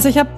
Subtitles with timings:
[0.00, 0.30] Also ich habe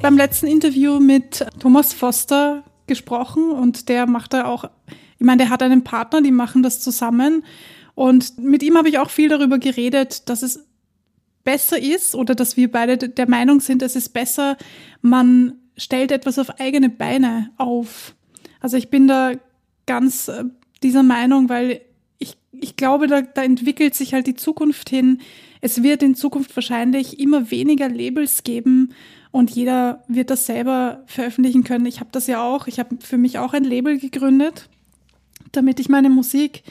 [0.00, 4.70] beim letzten Interview mit Thomas Foster gesprochen und der macht da auch,
[5.18, 7.44] ich meine, der hat einen Partner, die machen das zusammen.
[7.96, 10.64] Und mit ihm habe ich auch viel darüber geredet, dass es
[11.42, 14.56] besser ist oder dass wir beide der Meinung sind, es ist besser,
[15.02, 18.14] man stellt etwas auf eigene Beine auf.
[18.60, 19.32] Also ich bin da
[19.86, 20.44] ganz äh,
[20.84, 21.80] dieser Meinung, weil
[22.20, 25.20] ich, ich glaube, da, da entwickelt sich halt die Zukunft hin.
[25.60, 28.94] Es wird in Zukunft wahrscheinlich immer weniger Labels geben
[29.30, 31.86] und jeder wird das selber veröffentlichen können.
[31.86, 32.66] Ich habe das ja auch.
[32.66, 34.68] Ich habe für mich auch ein Label gegründet,
[35.52, 36.62] damit ich meine Musik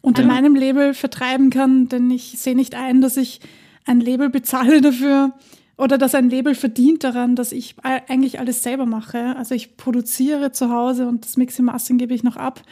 [0.00, 0.28] unter ja.
[0.28, 3.40] meinem Label vertreiben kann, denn ich sehe nicht ein, dass ich
[3.84, 5.32] ein Label bezahle dafür,
[5.78, 9.36] oder dass ein Label verdient daran, dass ich eigentlich alles selber mache.
[9.36, 12.62] Also ich produziere zu Hause und das Mixing Mastering gebe ich noch ab.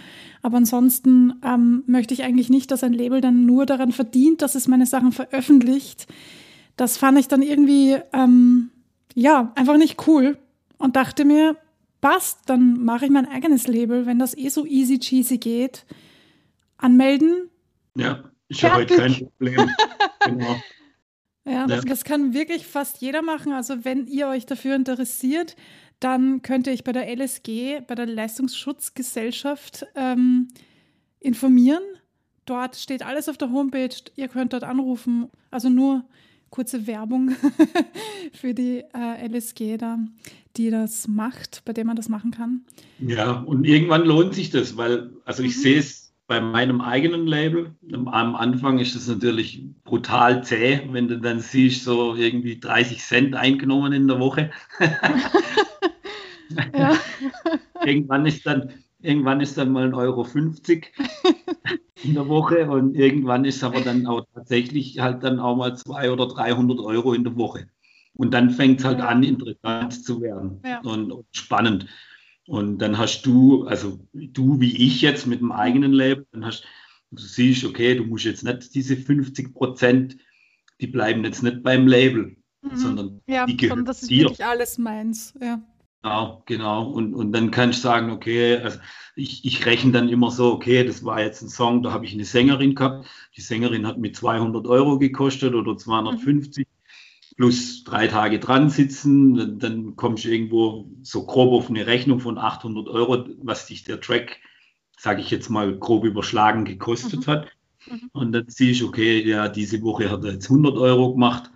[0.41, 4.55] Aber ansonsten ähm, möchte ich eigentlich nicht, dass ein Label dann nur daran verdient, dass
[4.55, 6.07] es meine Sachen veröffentlicht.
[6.77, 8.71] Das fand ich dann irgendwie, ähm,
[9.15, 10.39] ja, einfach nicht cool
[10.79, 11.57] und dachte mir,
[12.01, 15.85] passt, dann mache ich mein eigenes Label, wenn das eh so easy cheesy geht.
[16.79, 17.51] Anmelden.
[17.97, 19.71] Ja, ich habe heute kein Problem.
[20.25, 20.57] genau.
[21.45, 21.81] Ja, ja.
[21.81, 23.53] Das, kann wirklich fast jeder machen.
[23.53, 25.57] Also wenn ihr euch dafür interessiert,
[26.01, 30.49] dann könnt ihr euch bei der LSG, bei der Leistungsschutzgesellschaft, ähm,
[31.21, 31.83] informieren.
[32.47, 33.95] Dort steht alles auf der Homepage.
[34.17, 35.31] Ihr könnt dort anrufen.
[35.51, 36.05] Also nur
[36.51, 37.35] kurze Werbung
[38.33, 39.99] für die äh, LSG da,
[40.57, 42.65] die das macht, bei der man das machen kann.
[43.01, 45.61] Ja, und irgendwann lohnt sich das, weil, also ich mhm.
[45.61, 47.75] sehe es bei meinem eigenen Label.
[47.93, 53.35] Am Anfang ist es natürlich brutal zäh, wenn du dann siehst, so irgendwie 30 Cent
[53.35, 54.51] eingenommen in der Woche.
[57.85, 58.73] irgendwann ist dann
[59.05, 60.93] irgendwann ist dann mal ein Euro 50
[62.03, 66.11] in der Woche und irgendwann ist aber dann auch tatsächlich halt dann auch mal 200
[66.13, 67.69] oder 300 Euro in der Woche.
[68.15, 69.09] Und dann fängt es halt ja.
[69.09, 70.81] an, interessant zu werden ja.
[70.81, 71.87] und, und spannend.
[72.47, 76.65] Und dann hast du, also du wie ich jetzt mit dem eigenen Label, dann hast
[77.11, 80.17] du siehst, okay, du musst jetzt nicht diese 50 Prozent,
[80.81, 82.77] die bleiben jetzt nicht beim Label, mhm.
[82.77, 84.25] sondern ja, die gehören das ist dir.
[84.25, 85.63] wirklich alles meins, ja.
[86.03, 86.91] Genau, genau.
[86.91, 88.79] Und, und dann kannst du sagen, okay, also
[89.17, 92.13] ich, ich rechne dann immer so, okay, das war jetzt ein Song, da habe ich
[92.13, 93.07] eine Sängerin gehabt.
[93.37, 96.67] Die Sängerin hat mir 200 Euro gekostet oder 250.
[96.67, 96.74] Mhm
[97.37, 102.21] plus drei Tage dran sitzen, dann, dann kommst du irgendwo so grob auf eine Rechnung
[102.21, 104.41] von 800 Euro, was dich der Track,
[104.99, 107.31] sage ich jetzt mal grob überschlagen, gekostet mhm.
[107.31, 107.49] hat.
[107.91, 108.11] Mhm.
[108.13, 111.51] Und dann siehst du, okay, ja, diese Woche hat er jetzt 100 Euro gemacht,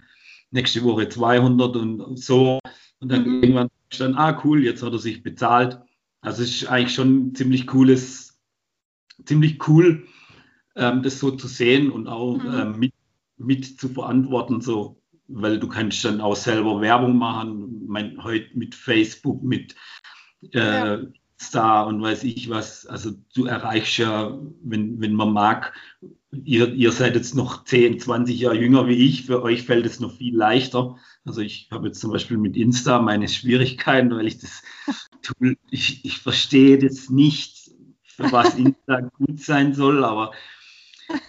[0.50, 2.59] nächste Woche 200 und so.
[3.00, 3.43] Und dann mhm.
[3.43, 5.78] irgendwann dann, ah cool, jetzt hat er sich bezahlt.
[6.21, 8.38] Also es ist eigentlich schon ziemlich cooles,
[9.25, 10.06] ziemlich cool,
[10.77, 12.55] ähm, das so zu sehen und auch mhm.
[12.55, 12.93] ähm, mit,
[13.37, 17.87] mit zu verantworten, so weil du kannst dann auch selber Werbung machen.
[17.87, 19.77] Mein, heute mit Facebook, mit
[20.53, 20.99] äh, ja.
[21.41, 22.87] Star und weiß ich was.
[22.87, 25.75] Also du erreichst ja, wenn, wenn man mag,
[26.33, 30.00] ihr, ihr seid jetzt noch 10, 20 Jahre jünger wie ich, für euch fällt es
[30.00, 30.97] noch viel leichter.
[31.25, 34.62] Also ich habe jetzt zum Beispiel mit Insta meine Schwierigkeiten, weil ich das
[35.22, 37.71] Tool, ich, ich verstehe das nicht,
[38.03, 40.33] für was Insta gut sein soll, aber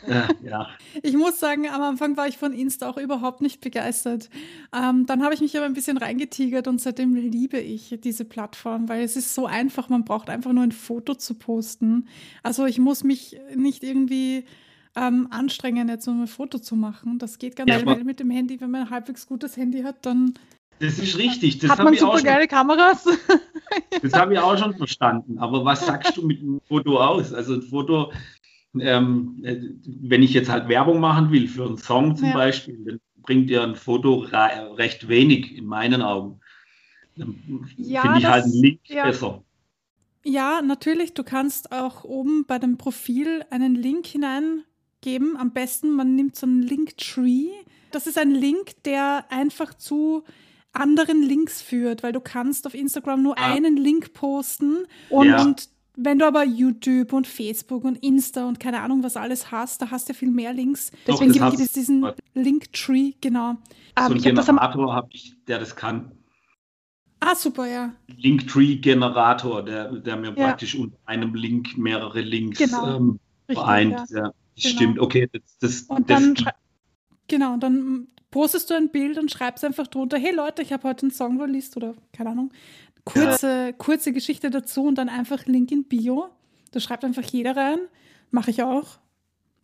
[0.08, 0.68] äh, ja.
[1.04, 4.30] Ich muss sagen, am Anfang war ich von Insta auch überhaupt nicht begeistert.
[4.76, 8.90] Ähm, dann habe ich mich aber ein bisschen reingetigert und seitdem liebe ich diese Plattform,
[8.90, 9.90] weil es ist so einfach.
[9.90, 12.08] Man braucht einfach nur ein Foto zu posten.
[12.44, 14.46] Also ich muss mich nicht irgendwie
[14.96, 17.20] ähm, anstrengen, jetzt um ein Foto zu machen.
[17.20, 18.60] Das geht ganz ja, schnell mit dem Handy.
[18.60, 20.34] Wenn man ein halbwegs gutes Handy hat, dann
[20.80, 21.60] das ist richtig.
[21.60, 23.06] Das Hat man super geile Kameras?
[24.02, 25.38] Das habe ich auch schon verstanden.
[25.40, 27.34] Aber was sagst du mit dem Foto aus?
[27.34, 28.14] Also ein Foto,
[28.78, 32.34] ähm, äh, wenn ich jetzt halt Werbung machen will für einen Song zum ja.
[32.34, 36.40] Beispiel, dann bringt ja ein Foto recht wenig in meinen Augen.
[37.16, 37.36] Dann
[37.78, 39.04] ja, finde ich das, halt einen Link ja.
[39.04, 39.44] besser.
[40.24, 41.14] Ja, natürlich.
[41.14, 45.38] Du kannst auch oben bei dem Profil einen Link hineingeben.
[45.38, 47.50] Am besten, man nimmt so einen Linktree.
[47.92, 50.24] Das ist ein Link, der einfach zu
[50.72, 53.54] anderen Links führt, weil du kannst auf Instagram nur ah.
[53.54, 55.42] einen Link posten und, ja.
[55.42, 55.70] und
[56.02, 59.92] wenn du aber YouTube und Facebook und Insta und keine Ahnung was alles hast, da
[59.92, 60.92] hast du ja viel mehr Links.
[61.06, 63.58] Deswegen Doch, gibt es diesen Linktree, genau.
[63.98, 66.12] So um, einen Generator habe ich, der das kann.
[67.20, 67.94] Ah, super, ja.
[68.08, 70.48] Linktree-Generator, der, der mir ja.
[70.48, 72.96] praktisch unter einem Link mehrere Links genau.
[72.96, 73.20] ähm,
[73.50, 74.10] Richtig, vereint.
[74.10, 74.18] Ja.
[74.18, 74.34] ja genau.
[74.56, 75.30] Stimmt, okay.
[75.32, 76.36] Das, das, und dann
[77.28, 80.88] genau, und dann postest du ein Bild und schreibst einfach drunter, hey Leute, ich habe
[80.88, 82.52] heute einen Song released oder keine Ahnung.
[83.06, 83.72] Kurze, ja.
[83.72, 86.30] kurze Geschichte dazu und dann einfach Link in Bio.
[86.72, 87.80] Da schreibt einfach jeder rein.
[88.32, 89.00] Mache ich auch.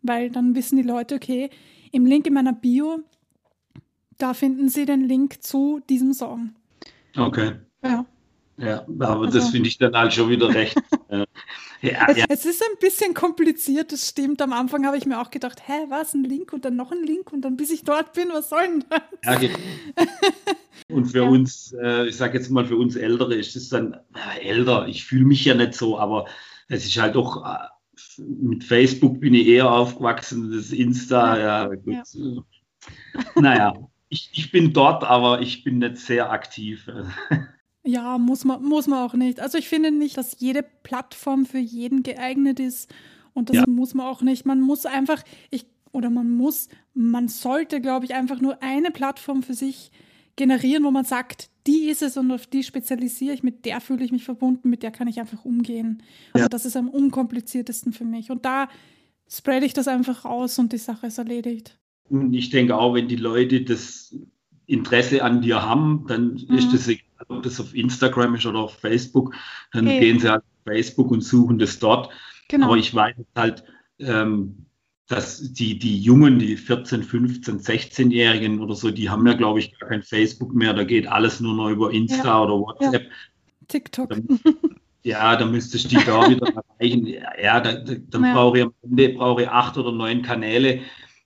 [0.01, 1.49] Weil dann wissen die Leute, okay,
[1.91, 2.99] im Link in meiner Bio,
[4.17, 6.55] da finden sie den Link zu diesem Song.
[7.15, 7.53] Okay.
[7.83, 8.05] Ja.
[8.57, 10.77] Ja, aber also, das finde ich dann halt schon wieder recht.
[11.81, 12.25] ja, es, ja.
[12.29, 14.41] es, ist ein bisschen kompliziert, das stimmt.
[14.41, 17.03] Am Anfang habe ich mir auch gedacht, hä, was, ein Link und dann noch ein
[17.03, 19.01] Link und dann bis ich dort bin, was soll denn das?
[19.25, 19.57] Ja, genau.
[20.87, 21.29] Und für ja.
[21.29, 25.03] uns, äh, ich sage jetzt mal, für uns Ältere ist es dann, äh, älter, ich
[25.03, 26.27] fühle mich ja nicht so, aber
[26.67, 27.57] es ist halt doch, äh,
[28.17, 31.93] mit Facebook bin ich eher aufgewachsen, das Insta, ja, ja gut.
[32.13, 32.43] Ja.
[33.35, 33.73] Naja,
[34.09, 36.89] ich, ich bin dort, aber ich bin nicht sehr aktiv.
[37.87, 39.39] Ja, muss man, muss man auch nicht.
[39.39, 42.91] Also ich finde nicht, dass jede Plattform für jeden geeignet ist.
[43.33, 43.65] Und das ja.
[43.67, 44.43] muss man auch nicht.
[44.43, 45.21] Man muss einfach,
[45.51, 49.91] ich, oder man muss, man sollte, glaube ich, einfach nur eine Plattform für sich
[50.35, 54.03] generieren, wo man sagt, die ist es und auf die spezialisiere ich, mit der fühle
[54.03, 56.03] ich mich verbunden, mit der kann ich einfach umgehen.
[56.33, 56.49] Also ja.
[56.49, 58.31] das ist am unkompliziertesten für mich.
[58.31, 58.67] Und da
[59.29, 61.77] spreade ich das einfach aus und die Sache ist erledigt.
[62.09, 64.15] Und ich denke auch, wenn die Leute das
[64.67, 66.57] Interesse an dir haben, dann mhm.
[66.57, 69.33] ist das egal, ob das auf Instagram ist oder auf Facebook,
[69.71, 69.99] dann okay.
[69.99, 72.11] gehen sie halt auf Facebook und suchen das dort.
[72.47, 72.67] Genau.
[72.67, 73.63] Aber ich weiß halt,
[73.99, 74.64] ähm,
[75.07, 79.77] dass die, die Jungen, die 14, 15, 16-Jährigen oder so, die haben ja, glaube ich,
[79.77, 80.73] gar kein Facebook mehr.
[80.73, 82.43] Da geht alles nur noch über Insta ja.
[82.43, 83.03] oder WhatsApp.
[83.03, 83.09] Ja.
[83.67, 84.09] TikTok.
[84.09, 84.39] Dann,
[85.03, 86.47] ja, da müsstest du die da wieder
[86.79, 87.07] erreichen.
[87.41, 88.33] Ja, da, da, dann ja.
[88.33, 90.81] brauche ich am Ende brauche ich acht oder neun Kanäle.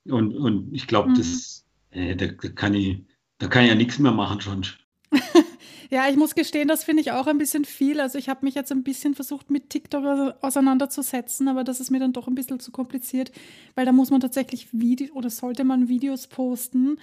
[0.05, 1.15] Und, und ich glaube, mhm.
[1.15, 3.01] das, äh, da, da, kann ich,
[3.37, 4.65] da kann ich ja nichts mehr machen schon.
[5.91, 7.99] Ja, ich muss gestehen, das finde ich auch ein bisschen viel.
[7.99, 11.99] Also ich habe mich jetzt ein bisschen versucht, mit TikTok auseinanderzusetzen, aber das ist mir
[11.99, 13.31] dann doch ein bisschen zu kompliziert,
[13.73, 16.99] weil da muss man tatsächlich Video oder sollte man Videos posten.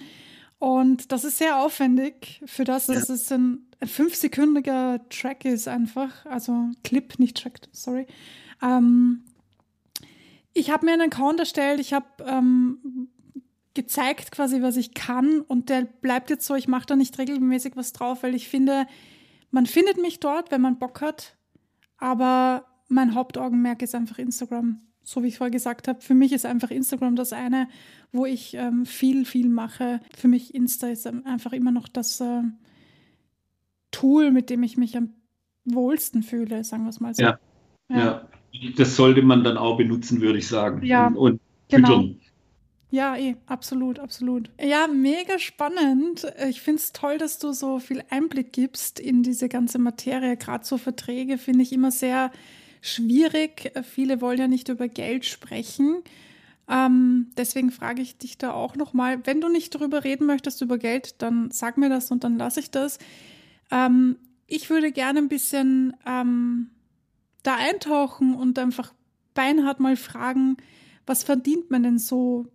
[0.59, 3.13] Und das ist sehr aufwendig für das, dass ja.
[3.13, 6.25] es ein, ein fünfsekündiger Track ist einfach.
[6.25, 8.07] Also Clip, nicht Track, sorry.
[8.63, 9.23] Ähm,
[10.53, 13.09] ich habe mir einen Account erstellt, ich habe ähm,
[13.77, 17.75] gezeigt quasi, was ich kann und der bleibt jetzt so, ich mache da nicht regelmäßig
[17.75, 18.87] was drauf, weil ich finde,
[19.51, 21.37] man findet mich dort, wenn man Bock hat,
[21.97, 24.81] aber mein Hauptaugenmerk ist einfach Instagram.
[25.03, 27.69] So wie ich vorher gesagt habe, für mich ist einfach Instagram das eine,
[28.11, 30.01] wo ich ähm, viel, viel mache.
[30.17, 32.41] Für mich Insta ist einfach immer noch das äh,
[33.91, 35.13] Tool, mit dem ich mich am
[35.65, 37.21] wohlsten fühle, sagen wir es mal so.
[37.23, 37.39] Ja,
[37.89, 37.97] ja.
[38.51, 38.71] ja.
[38.75, 40.83] das sollte man dann auch benutzen, würde ich sagen.
[40.83, 42.03] Ja, und, und genau.
[42.89, 44.49] Ja, eh, absolut, absolut.
[44.61, 46.25] Ja, mega spannend.
[46.47, 50.37] Ich finde es toll, dass du so viel Einblick gibst in diese ganze Materie.
[50.37, 52.31] Gerade so Verträge finde ich immer sehr
[52.81, 53.73] schwierig.
[53.83, 56.01] Viele wollen ja nicht über Geld sprechen.
[56.69, 60.77] Ähm, deswegen frage ich dich da auch nochmal, wenn du nicht darüber reden möchtest, über
[60.77, 62.99] Geld, dann sag mir das und dann lasse ich das.
[63.71, 64.17] Ähm,
[64.47, 66.69] ich würde gerne ein bisschen ähm,
[67.43, 68.93] da eintauchen und einfach
[69.33, 70.57] beinhart mal fragen,
[71.05, 72.47] was verdient man denn so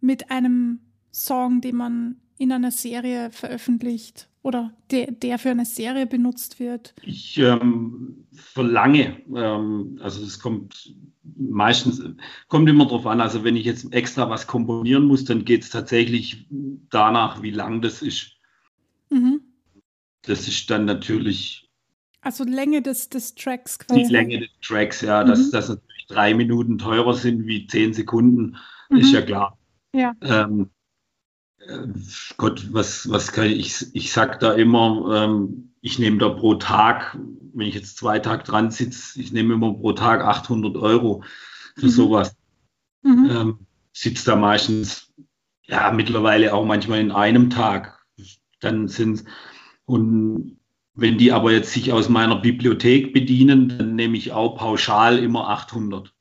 [0.00, 0.80] mit einem
[1.12, 6.94] Song, den man in einer Serie veröffentlicht oder der, der für eine Serie benutzt wird?
[7.02, 10.94] Ich ähm, verlange, ähm, also es kommt
[11.36, 12.02] meistens,
[12.48, 15.70] kommt immer drauf an, also wenn ich jetzt extra was komponieren muss, dann geht es
[15.70, 16.46] tatsächlich
[16.88, 18.32] danach, wie lang das ist.
[19.10, 19.42] Mhm.
[20.22, 21.68] Das ist dann natürlich.
[22.22, 24.02] Also Länge des, des Tracks quasi.
[24.02, 25.28] Die Länge des Tracks, ja, mhm.
[25.28, 28.56] dass das natürlich drei Minuten teurer sind wie zehn Sekunden,
[28.88, 28.96] mhm.
[28.96, 29.58] ist ja klar.
[29.94, 30.14] Ja.
[30.22, 30.70] Ähm,
[31.58, 31.86] äh,
[32.36, 37.18] Gott, was, was kann ich, ich sag da immer, ähm, ich nehme da pro Tag,
[37.54, 41.24] wenn ich jetzt zwei Tage dran sitze, ich nehme immer pro Tag 800 Euro
[41.76, 41.90] für mhm.
[41.90, 42.36] sowas.
[43.02, 43.30] Mhm.
[43.30, 43.58] Ähm,
[43.92, 45.12] sitzt da meistens,
[45.66, 48.04] ja, mittlerweile auch manchmal in einem Tag.
[48.60, 49.24] Dann sind
[49.86, 50.58] und
[50.94, 55.48] wenn die aber jetzt sich aus meiner Bibliothek bedienen, dann nehme ich auch pauschal immer
[55.48, 56.14] 800.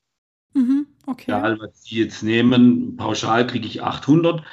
[0.53, 0.87] Mhm.
[1.21, 1.31] Okay.
[1.31, 4.43] Egal, was Sie jetzt nehmen, pauschal kriege ich 800.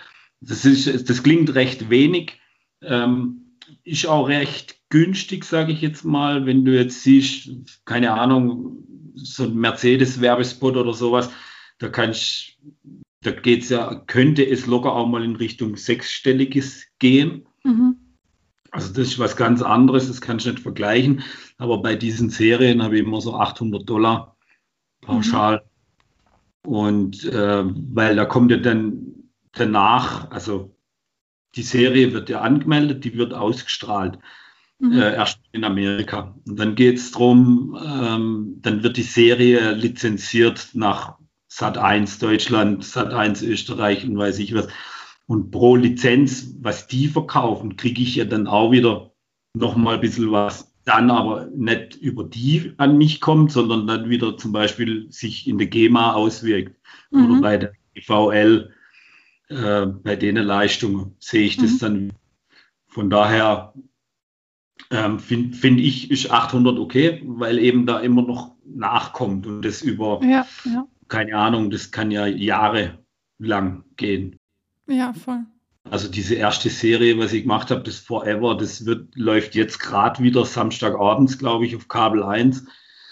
[0.40, 2.38] Das, ist, das klingt recht wenig,
[2.82, 6.46] ähm, ist auch recht günstig, sage ich jetzt mal.
[6.46, 7.50] Wenn du jetzt siehst,
[7.84, 11.30] keine Ahnung, so ein Mercedes-Werbespot oder sowas,
[11.78, 12.58] da kannst
[13.22, 17.46] da geht's ja, könnte es locker auch mal in Richtung sechsstelliges gehen.
[17.64, 17.96] Mhm.
[18.70, 21.22] Also das ist was ganz anderes, das kannst du nicht vergleichen.
[21.58, 24.36] Aber bei diesen Serien habe ich immer so 800 Dollar
[25.00, 25.56] pauschal.
[25.64, 25.75] Mhm.
[26.66, 30.76] Und äh, weil da kommt ja dann danach, also
[31.54, 34.18] die Serie wird ja angemeldet, die wird ausgestrahlt.
[34.78, 34.92] Mhm.
[34.92, 36.34] Äh, erst in Amerika.
[36.46, 41.16] Und dann geht es darum, ähm, dann wird die Serie lizenziert nach
[41.48, 44.68] Sat 1 Deutschland, Sat 1 Österreich und weiß ich was.
[45.26, 49.12] Und pro Lizenz, was die verkaufen, kriege ich ja dann auch wieder
[49.54, 54.08] noch mal ein bisschen was dann aber nicht über die an mich kommt, sondern dann
[54.08, 56.76] wieder zum Beispiel sich in der GEMA auswirkt
[57.10, 57.24] mhm.
[57.24, 58.72] oder bei der VL,
[59.48, 61.78] äh, bei denen Leistungen sehe ich das mhm.
[61.80, 62.12] dann.
[62.86, 63.74] Von daher
[64.90, 69.82] ähm, finde find ich, ist 800 okay, weil eben da immer noch nachkommt und das
[69.82, 70.86] über, ja, ja.
[71.08, 73.04] keine Ahnung, das kann ja Jahre
[73.38, 74.38] lang gehen.
[74.86, 75.44] Ja, voll.
[75.90, 80.22] Also diese erste Serie, was ich gemacht habe, das Forever, das wird, läuft jetzt gerade
[80.22, 82.66] wieder Samstagabends, glaube ich, auf Kabel 1.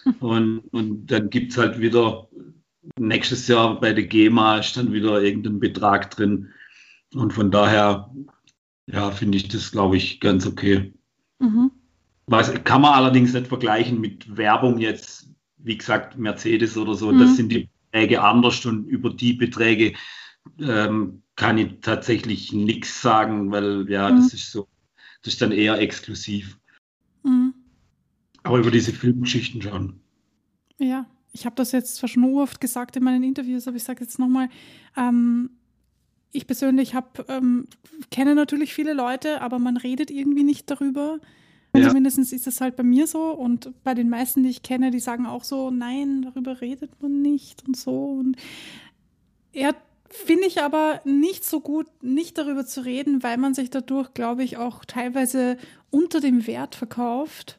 [0.21, 2.29] Und, und dann gibt es halt wieder
[2.99, 6.51] nächstes Jahr bei der GEMA ist dann wieder irgendein Betrag drin.
[7.15, 8.11] Und von daher,
[8.87, 10.93] ja, finde ich das, glaube ich, ganz okay.
[11.39, 11.71] Mhm.
[12.27, 17.11] Was kann man allerdings nicht vergleichen mit Werbung jetzt, wie gesagt, Mercedes oder so.
[17.11, 17.21] Mhm.
[17.21, 19.95] Das sind die Beträge anders und über die Beträge
[20.61, 24.17] ähm, kann ich tatsächlich nichts sagen, weil ja, mhm.
[24.17, 24.69] das ist so,
[25.23, 26.59] das ist dann eher exklusiv.
[27.23, 27.55] Mhm.
[28.43, 30.01] Aber über diese Filmgeschichten schon.
[30.79, 34.05] Ja, ich habe das jetzt zwar schon oft gesagt in meinen Interviews, aber ich sage
[34.05, 34.49] jetzt nochmal,
[34.97, 35.51] ähm,
[36.31, 37.67] ich persönlich hab, ähm,
[38.11, 41.19] kenne natürlich viele Leute, aber man redet irgendwie nicht darüber.
[41.77, 41.89] Ja.
[41.89, 45.01] Zumindest ist das halt bei mir so und bei den meisten, die ich kenne, die
[45.01, 48.13] sagen auch so, nein, darüber redet man nicht und so.
[48.13, 48.37] Und
[49.53, 49.75] er
[50.15, 54.45] finde ich aber nicht so gut, nicht darüber zu reden, weil man sich dadurch, glaube
[54.45, 55.57] ich, auch teilweise
[55.91, 57.59] unter dem Wert verkauft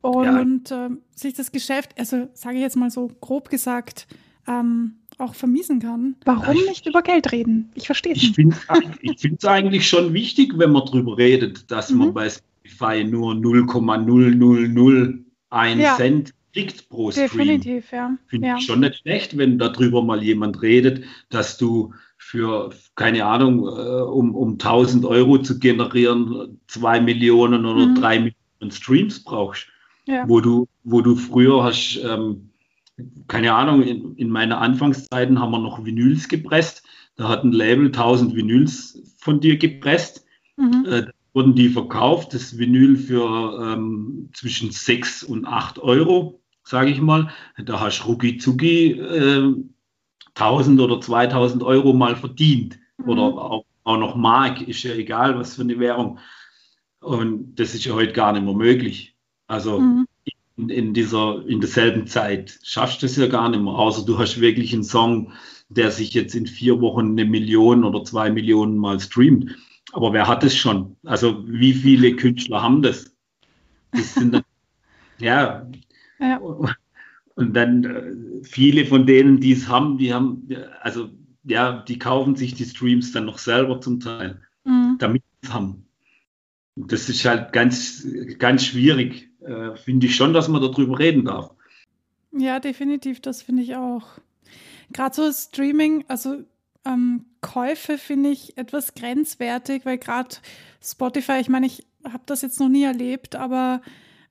[0.00, 0.86] und ja.
[0.86, 4.06] äh, sich das Geschäft, also sage ich jetzt mal so grob gesagt,
[4.46, 6.16] ähm, auch vermiesen kann.
[6.24, 7.70] Warum ich, nicht über Geld reden?
[7.74, 8.56] Ich verstehe es nicht.
[9.00, 11.98] Ich finde es eigentlich schon wichtig, wenn man darüber redet, dass mhm.
[11.98, 15.94] man bei Spotify nur 0,0001 ja.
[15.96, 17.28] Cent kriegt pro Stream.
[17.28, 18.16] Definitiv, ja.
[18.28, 18.56] Finde ja.
[18.56, 24.02] ich schon nicht schlecht, wenn darüber mal jemand redet, dass du für, keine Ahnung, äh,
[24.02, 27.94] um, um 1000 Euro zu generieren, zwei Millionen oder mhm.
[27.96, 29.66] drei Millionen Streams brauchst.
[30.06, 30.28] Ja.
[30.28, 32.50] Wo, du, wo du früher hast, ähm,
[33.26, 36.84] keine Ahnung, in, in meinen Anfangszeiten haben wir noch Vinyls gepresst.
[37.16, 40.24] Da hat ein Label 1000 Vinyls von dir gepresst.
[40.56, 40.86] Mhm.
[40.88, 47.00] Äh, wurden die verkauft, das Vinyl für ähm, zwischen 6 und 8 Euro sage ich
[47.00, 47.30] mal.
[47.62, 49.54] Da hast du rucki zucki äh,
[50.34, 52.78] 1000 oder 2000 Euro mal verdient.
[52.98, 53.08] Mhm.
[53.08, 56.18] Oder auch, auch noch Mark, ist ja egal, was für eine Währung.
[57.00, 59.14] Und das ist ja heute gar nicht mehr möglich.
[59.46, 60.06] Also mhm.
[60.56, 64.18] in, in, dieser, in derselben Zeit schaffst du es ja gar nicht mehr, außer du
[64.18, 65.32] hast wirklich einen Song,
[65.68, 69.54] der sich jetzt in vier Wochen eine Million oder zwei Millionen mal streamt.
[69.92, 70.96] Aber wer hat es schon?
[71.04, 73.14] Also wie viele Künstler haben das?
[73.92, 74.42] Das sind dann,
[75.18, 75.66] ja,
[76.18, 76.40] ja.
[77.36, 80.48] Und dann äh, viele von denen, die es haben, die haben,
[80.80, 81.10] also
[81.44, 84.96] ja, die kaufen sich die Streams dann noch selber zum Teil, mhm.
[84.98, 85.86] damit sie es haben.
[86.76, 88.06] Und das ist halt ganz,
[88.38, 89.30] ganz schwierig.
[89.40, 91.50] Äh, finde ich schon, dass man darüber reden darf.
[92.32, 94.18] Ja, definitiv, das finde ich auch.
[94.92, 96.44] Gerade so Streaming, also
[96.84, 100.36] ähm, Käufe finde ich etwas grenzwertig, weil gerade
[100.82, 103.82] Spotify, ich meine, ich habe das jetzt noch nie erlebt, aber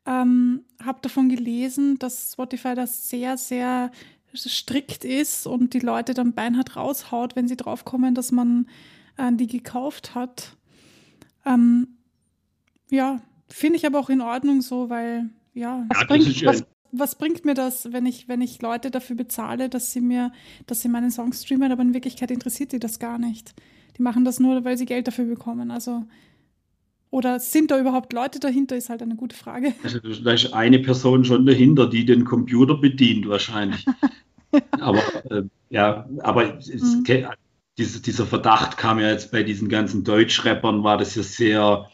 [0.05, 3.91] ähm, habe davon gelesen, dass Spotify das sehr, sehr
[4.35, 8.67] strikt ist und die Leute dann beinhart raushaut, wenn sie draufkommen, dass man
[9.17, 10.57] äh, die gekauft hat.
[11.45, 11.87] Ähm,
[12.89, 17.15] ja, finde ich aber auch in Ordnung so, weil ja, was, ja, bringt, was, was,
[17.15, 20.31] bringt mir das, wenn ich, wenn ich Leute dafür bezahle, dass sie mir,
[20.65, 23.53] dass sie meinen Song streamen, aber in Wirklichkeit interessiert die das gar nicht.
[23.97, 25.69] Die machen das nur, weil sie Geld dafür bekommen.
[25.69, 26.05] Also
[27.13, 29.73] oder sind da überhaupt Leute dahinter, ist halt eine gute Frage.
[29.83, 33.85] Also da ist eine Person schon dahinter, die den Computer bedient wahrscheinlich.
[34.71, 37.03] aber äh, ja, aber es, mhm.
[37.77, 41.85] dieser, dieser Verdacht kam ja jetzt bei diesen ganzen Deutschrappern, war das ja sehr,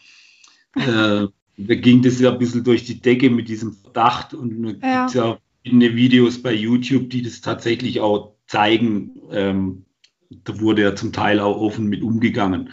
[0.75, 5.03] äh, da ging das ja ein bisschen durch die Decke mit diesem Verdacht und ja.
[5.03, 9.19] gibt ja verschiedene Videos bei YouTube, die das tatsächlich auch zeigen.
[9.31, 9.83] Ähm,
[10.29, 12.69] da wurde ja zum Teil auch offen mit umgegangen.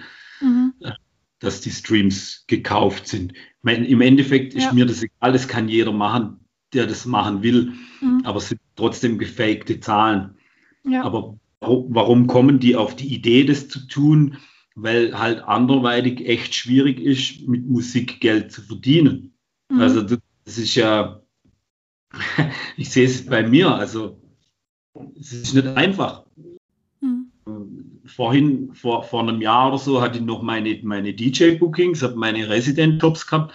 [1.39, 3.35] Dass die Streams gekauft sind.
[3.63, 4.73] Im Endeffekt ist ja.
[4.73, 6.41] mir das egal, das kann jeder machen,
[6.73, 8.23] der das machen will, mhm.
[8.25, 10.37] aber es sind trotzdem gefakte Zahlen.
[10.85, 11.03] Ja.
[11.03, 14.39] Aber warum kommen die auf die Idee, das zu tun?
[14.75, 19.35] Weil halt anderweitig echt schwierig ist, mit Musik Geld zu verdienen.
[19.71, 19.81] Mhm.
[19.81, 21.23] Also das ist ja,
[22.77, 24.21] ich sehe es bei mir, also
[25.19, 26.25] es ist nicht einfach
[28.07, 32.49] vorhin, vor, vor einem Jahr oder so, hatte ich noch meine, meine DJ-Bookings, habe meine
[32.49, 33.55] Resident-Jobs gehabt.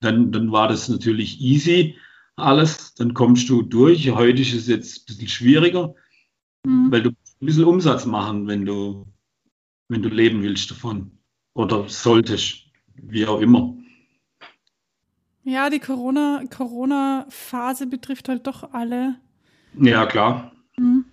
[0.00, 1.96] Dann, dann war das natürlich easy
[2.36, 2.94] alles.
[2.94, 4.10] Dann kommst du durch.
[4.10, 5.94] Heute ist es jetzt ein bisschen schwieriger,
[6.64, 6.90] mhm.
[6.90, 9.06] weil du ein bisschen Umsatz machen, wenn du,
[9.88, 11.10] wenn du leben willst davon.
[11.54, 13.74] Oder solltest, wie auch immer.
[15.42, 19.16] Ja, die Corona-Phase Corona betrifft halt doch alle.
[19.80, 20.52] Ja, klar.
[20.76, 21.06] Mhm.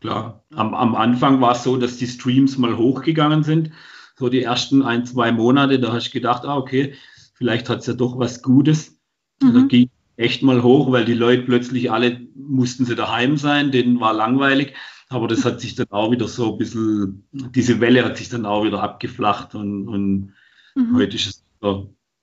[0.00, 3.70] Klar, am, am Anfang war es so, dass die Streams mal hochgegangen sind.
[4.16, 6.94] So die ersten ein, zwei Monate, da hast du gedacht, ah, okay,
[7.34, 8.98] vielleicht hat es ja doch was Gutes.
[9.42, 9.54] Mhm.
[9.54, 14.00] Da ging echt mal hoch, weil die Leute plötzlich alle mussten sie daheim sein, denen
[14.00, 14.74] war langweilig.
[15.08, 18.46] Aber das hat sich dann auch wieder so ein bisschen, diese Welle hat sich dann
[18.46, 20.32] auch wieder abgeflacht und, und
[20.74, 20.96] mhm.
[20.96, 21.44] heute ist es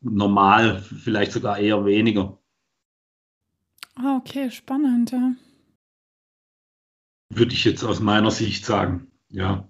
[0.02, 2.38] normal, vielleicht sogar eher weniger.
[3.96, 5.34] Ah, okay, spannend, ja.
[7.30, 9.68] Würde ich jetzt aus meiner Sicht sagen, ja.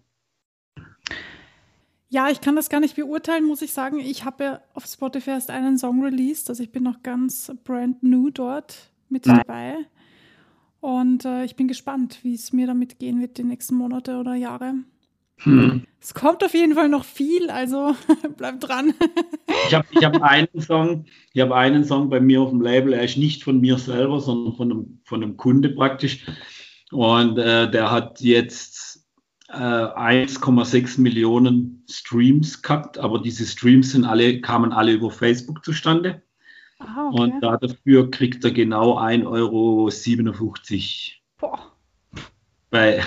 [2.10, 4.00] Ja, ich kann das gar nicht beurteilen, muss ich sagen.
[4.00, 8.02] Ich habe ja auf Spotify erst einen Song released, also ich bin noch ganz brand
[8.02, 9.76] new dort mit dabei.
[10.80, 14.36] Und äh, ich bin gespannt, wie es mir damit gehen wird die nächsten Monate oder
[14.36, 14.76] Jahre.
[15.40, 15.84] Hm.
[16.00, 17.96] Es kommt auf jeden Fall noch viel, also
[18.38, 18.94] bleib dran.
[19.68, 22.94] ich habe ich hab einen Song, ich habe einen Song bei mir auf dem Label,
[22.94, 26.26] er ist nicht von mir selber, sondern von einem, von einem Kunde praktisch.
[26.92, 29.06] Und äh, der hat jetzt
[29.50, 36.22] äh, 1,6 Millionen Streams gehabt, aber diese Streams sind alle, kamen alle über Facebook zustande.
[36.80, 37.22] Aha, okay.
[37.22, 39.90] Und dafür kriegt er genau 1,57 Euro.
[41.38, 41.72] Boah.
[42.70, 43.02] Bei,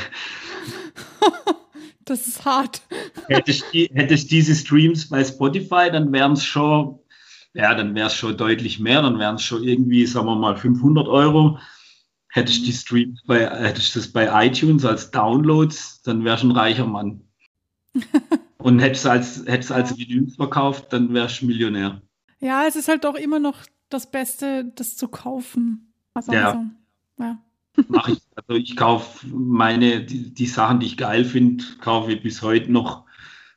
[2.04, 2.82] das ist hart.
[3.28, 6.98] Hättest du hättest diese Streams bei Spotify, dann wären es schon,
[7.54, 10.56] ja, dann wäre es schon deutlich mehr, dann wären es schon irgendwie, sagen wir mal,
[10.56, 11.58] 500 Euro.
[12.32, 16.56] Hättest du die Streams bei, hättest das bei iTunes als Downloads, dann wärst du ein
[16.56, 17.22] reicher Mann.
[18.58, 22.02] Und hättest du als, hättest als Vinyls verkauft, dann wärst du Millionär.
[22.40, 25.92] Ja, es ist halt doch immer noch das Beste, das zu kaufen.
[26.14, 26.48] Also, ja.
[26.48, 26.64] Also,
[27.18, 27.38] ja.
[27.88, 28.18] Mache ich.
[28.34, 32.72] Also ich kaufe meine, die, die Sachen, die ich geil finde, kaufe ich bis heute
[32.72, 33.04] noch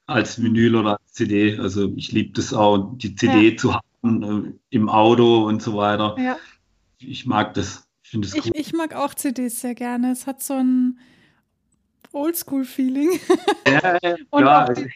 [0.06, 1.58] als Vinyl oder als CD.
[1.58, 3.58] Also ich liebe das auch, die CD ja.
[3.58, 6.16] zu haben äh, im Auto und so weiter.
[6.20, 6.38] Ja.
[7.00, 7.83] Ich mag das.
[8.14, 8.52] Ich finde es cool.
[8.54, 10.12] Ich, ich mag auch CDs sehr gerne.
[10.12, 11.00] Es hat so ein
[12.12, 13.20] Oldschool-Feeling.
[13.68, 14.66] Ja, ja, und ja.
[14.66, 14.92] Auch die,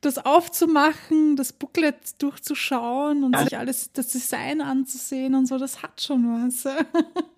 [0.00, 3.44] das aufzumachen, das Booklet durchzuschauen und ja.
[3.44, 6.64] sich alles, das Design anzusehen und so, das hat schon was.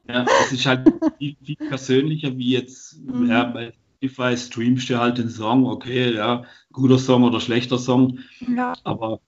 [0.09, 3.31] Ja, es ist halt viel, viel persönlicher wie jetzt mhm.
[3.31, 6.42] ja, bei Spotify streamst du halt den Song, okay, ja,
[6.73, 8.18] guter Song oder schlechter Song.
[8.40, 8.73] Ja.
[8.83, 9.20] Aber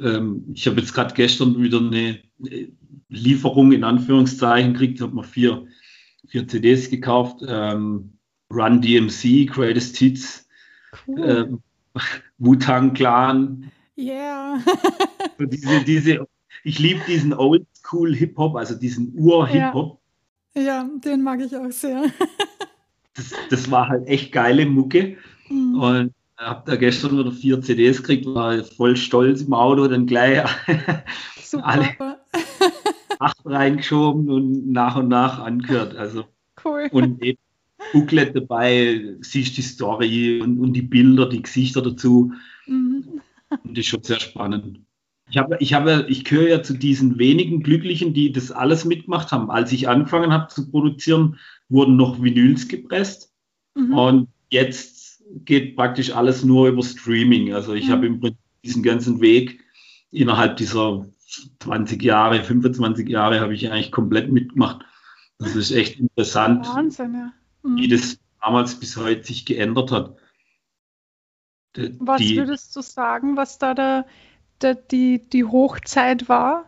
[0.00, 2.20] ähm, ich habe jetzt gerade gestern wieder eine
[3.08, 5.66] Lieferung in Anführungszeichen gekriegt, habe mir vier,
[6.28, 7.42] vier CDs gekauft.
[7.46, 8.12] Ähm,
[8.52, 10.48] Run DMC, Greatest Hits.
[11.06, 11.24] Cool.
[11.24, 11.62] Ähm,
[12.38, 13.70] Wu-Tang Clan.
[13.96, 14.60] Yeah.
[15.38, 16.26] so diese, diese,
[16.64, 20.00] ich liebe diesen Oldschool Hip-Hop, also diesen Ur-Hip-Hop.
[20.54, 20.62] Ja.
[20.62, 20.90] ja.
[21.04, 22.04] den mag ich auch sehr.
[23.14, 25.16] das, das war halt echt geile Mucke.
[25.48, 25.80] Mhm.
[25.80, 30.42] Und habe da gestern wieder vier CDs gekriegt, war voll stolz im Auto, dann gleich
[31.62, 32.18] alle
[33.18, 35.94] acht reingeschoben und nach und nach angehört.
[35.96, 36.24] Also
[36.64, 36.88] cool.
[36.92, 37.38] Und eben
[37.92, 42.32] Booklet dabei, siehst die Story und, und die Bilder, die Gesichter dazu.
[42.66, 43.20] Mhm.
[43.50, 44.80] Und das ist schon sehr spannend.
[45.28, 49.30] Ich, habe, ich, habe, ich gehöre ja zu diesen wenigen Glücklichen, die das alles mitgemacht
[49.32, 49.50] haben.
[49.50, 53.32] Als ich angefangen habe zu produzieren, wurden noch Vinyls gepresst.
[53.74, 53.92] Mhm.
[53.94, 54.99] Und jetzt
[55.44, 57.54] geht praktisch alles nur über Streaming.
[57.54, 57.92] Also ich mhm.
[57.92, 59.60] habe im Prinzip diesen ganzen Weg
[60.10, 61.06] innerhalb dieser
[61.60, 64.84] 20 Jahre, 25 Jahre habe ich eigentlich komplett mitgemacht.
[65.38, 66.66] Das ist echt interessant.
[66.66, 67.76] Wahnsinn, ja mhm.
[67.76, 70.16] wie das damals bis heute sich geändert hat.
[71.76, 74.06] Die, was würdest du sagen, was da der,
[74.60, 76.66] der, die, die Hochzeit war?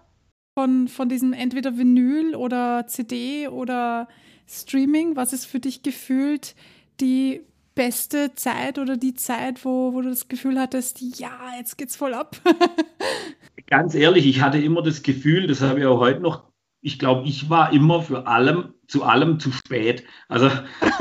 [0.55, 4.07] Von, von diesem entweder Vinyl oder CD oder
[4.47, 6.55] Streaming, was ist für dich gefühlt
[7.01, 7.41] die
[7.75, 12.15] beste Zeit oder die Zeit, wo, wo du das Gefühl hattest, ja, jetzt geht's voll
[12.15, 12.37] ab?
[13.67, 16.45] Ganz ehrlich, ich hatte immer das Gefühl, das habe ich auch heute noch,
[16.81, 20.05] ich glaube, ich war immer für allem zu allem zu spät.
[20.29, 20.51] Also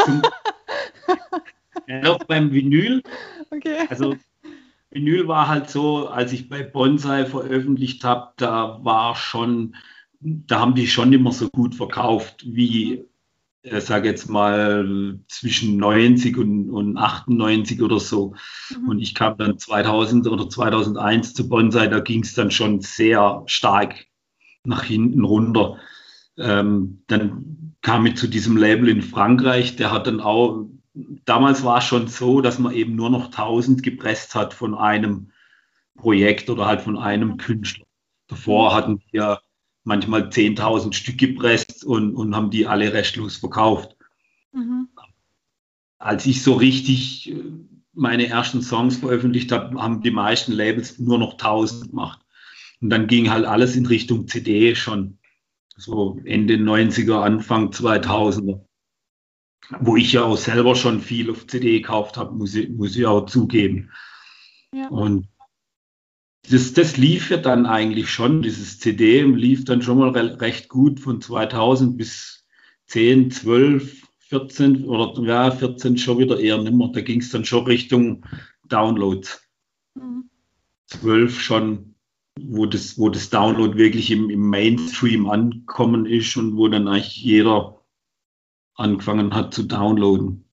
[0.05, 0.21] zum,
[1.87, 3.01] ja, beim Vinyl.
[3.49, 3.87] Okay.
[3.89, 4.15] Also
[4.91, 9.75] Vinyl war halt so, als ich bei Bonsai veröffentlicht habe, da war schon,
[10.19, 13.05] da haben die schon immer so gut verkauft wie,
[13.63, 18.33] ich äh, sage jetzt mal, zwischen 90 und, und 98 oder so.
[18.69, 18.89] Mhm.
[18.89, 23.43] Und ich kam dann 2000 oder 2001 zu Bonsai, da ging es dann schon sehr
[23.45, 24.05] stark
[24.63, 25.77] nach hinten runter.
[26.37, 30.67] Ähm, dann kam ich zu diesem Label in Frankreich, der hat dann auch,
[31.25, 35.31] damals war es schon so, dass man eben nur noch 1000 gepresst hat von einem
[35.95, 37.85] Projekt oder halt von einem Künstler.
[38.27, 39.41] Davor hatten wir
[39.83, 43.95] manchmal 10.000 Stück gepresst und, und haben die alle restlos verkauft.
[44.53, 44.89] Mhm.
[45.97, 47.43] Als ich so richtig äh,
[47.93, 52.19] meine ersten Songs veröffentlicht habe, haben die meisten Labels nur noch 1000 gemacht.
[52.79, 55.19] Und dann ging halt alles in Richtung CD schon
[55.77, 58.65] so Ende 90er, Anfang 2000er,
[59.79, 63.05] wo ich ja auch selber schon viel auf CD gekauft habe, muss ich, muss ich
[63.05, 63.91] auch zugeben.
[64.73, 64.87] Ja.
[64.89, 65.27] Und
[66.49, 70.69] das, das lief ja dann eigentlich schon, dieses CD lief dann schon mal re recht
[70.69, 72.45] gut von 2000 bis
[72.87, 76.91] 10, 12, 14 oder ja, 14 schon wieder eher nimmer.
[76.91, 78.25] Da ging es dann schon Richtung
[78.67, 79.47] Downloads.
[79.93, 80.29] Mhm.
[80.87, 81.95] 12 schon,
[82.39, 87.17] wo das, wo das Download wirklich im, im Mainstream ankommen ist und wo dann eigentlich
[87.17, 87.85] jeder
[88.75, 90.45] angefangen hat zu downloaden.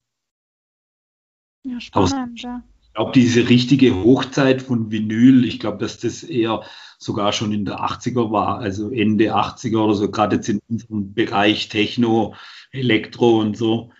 [1.63, 6.63] Ja, spannend, ja glaube, diese richtige Hochzeit von Vinyl, ich glaube, dass das eher
[6.97, 11.13] sogar schon in der 80er war, also Ende 80er oder so, gerade jetzt in unserem
[11.13, 12.35] Bereich Techno,
[12.71, 13.91] Elektro und so.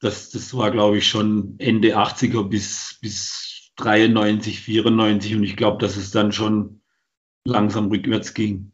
[0.00, 5.78] Das, das war, glaube ich, schon Ende 80er bis, bis 93, 94 und ich glaube,
[5.78, 6.82] dass es dann schon
[7.44, 8.72] langsam rückwärts ging.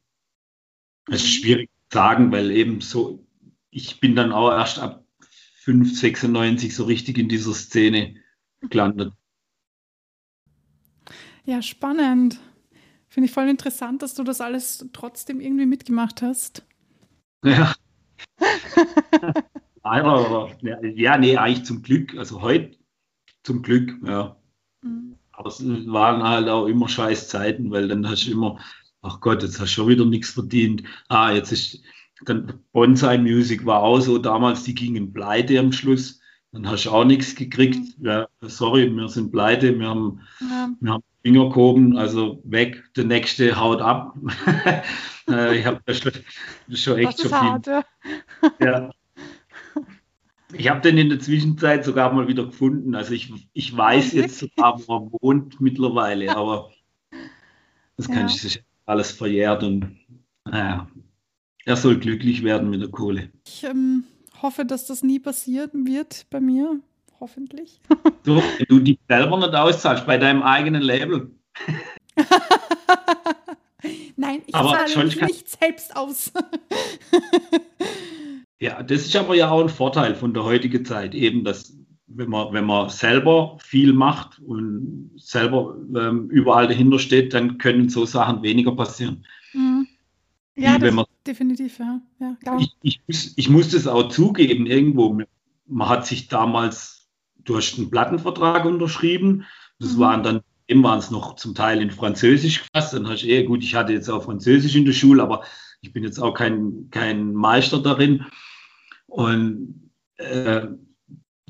[1.09, 3.27] Es ist schwierig zu sagen, weil eben so,
[3.71, 5.05] ich bin dann auch erst ab
[5.61, 8.17] 5, 96 so richtig in dieser Szene
[8.69, 9.13] gelandet.
[11.45, 12.39] Ja, spannend.
[13.09, 16.65] Finde ich voll interessant, dass du das alles trotzdem irgendwie mitgemacht hast.
[17.45, 17.75] Ja.
[19.83, 22.17] Aber, ja, nee, eigentlich zum Glück.
[22.17, 22.79] Also heute
[23.43, 24.37] zum Glück, ja.
[24.83, 25.17] Mhm.
[25.33, 28.59] Aber es waren halt auch immer scheiß Zeiten, weil dann hast du immer,
[29.03, 30.85] ach Gott, jetzt hast du schon wieder nichts verdient.
[31.09, 31.83] Ah, jetzt ist,
[32.25, 36.21] dann Bonsai Music war auch so damals, die gingen pleite am Schluss.
[36.53, 37.99] Dann hast du auch nichts gekriegt.
[37.99, 38.07] Mhm.
[38.07, 40.71] Ja, sorry, wir sind pleite, wir haben, ja.
[40.81, 44.17] wir haben Finger gehoben, also weg, der nächste haut ab.
[45.29, 46.13] Äh, ich habe das schon,
[46.73, 48.51] schon echt schon hart, viel.
[48.61, 48.91] Ja.
[50.53, 52.97] Ich habe den in der Zwischenzeit sogar mal wieder gefunden.
[52.97, 56.73] Also ich, ich weiß jetzt sogar, wo er wohnt mittlerweile, aber
[57.97, 58.27] das kann ja.
[58.27, 59.97] ich sich alles verjährt und
[60.45, 60.89] naja,
[61.65, 63.31] er soll glücklich werden mit der Kohle.
[63.47, 64.03] Ich ähm,
[64.43, 66.81] hoffe, dass das nie passieren wird bei mir
[67.21, 67.81] hoffentlich.
[68.25, 71.31] So, wenn du die selber nicht auszahlst bei deinem eigenen Label.
[74.17, 76.33] Nein, ich aber zahle mich nicht selbst aus.
[78.61, 81.77] ja, das ist aber ja auch ein Vorteil von der heutigen Zeit, eben, dass
[82.07, 87.89] wenn man, wenn man selber viel macht und selber ähm, überall dahinter steht, dann können
[87.89, 89.25] so Sachen weniger passieren.
[89.53, 89.89] Mhm.
[90.57, 92.01] Ja, das man, definitiv, ja.
[92.21, 95.19] ja ich, ich, muss, ich muss das auch zugeben, irgendwo.
[95.67, 97.03] Man hat sich damals
[97.45, 99.45] du hast einen Plattenvertrag unterschrieben.
[99.79, 100.01] Das mhm.
[100.01, 102.95] waren dann, eben waren es noch zum Teil in Französisch gefasst.
[102.95, 105.45] Dann hast du eh, gut, ich hatte jetzt auch Französisch in der Schule, aber
[105.81, 108.27] ich bin jetzt auch kein, kein Meister darin.
[109.07, 110.67] Und äh,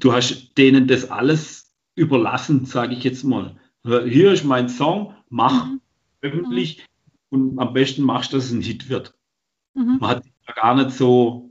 [0.01, 3.57] du hast denen das alles überlassen, sage ich jetzt mal.
[3.85, 5.81] Hier ist mein Song, mach mhm.
[6.21, 6.87] öffentlich
[7.31, 9.15] und am besten machst du, dass es ein Hit wird.
[9.75, 9.99] Mhm.
[10.01, 11.51] Man hat sich da gar nicht so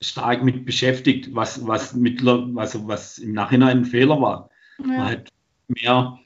[0.00, 4.50] stark mit beschäftigt, was, was, mittler, also was im Nachhinein ein Fehler war.
[4.78, 4.86] Ja.
[4.86, 5.28] Man hat
[5.68, 6.18] mehr,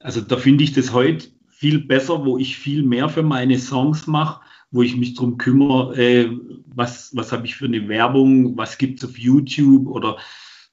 [0.00, 4.06] also da finde ich das heute viel besser, wo ich viel mehr für meine Songs
[4.06, 6.30] mache, wo ich mich darum kümmere, äh,
[6.66, 10.16] was, was habe ich für eine Werbung, was gibt es auf YouTube oder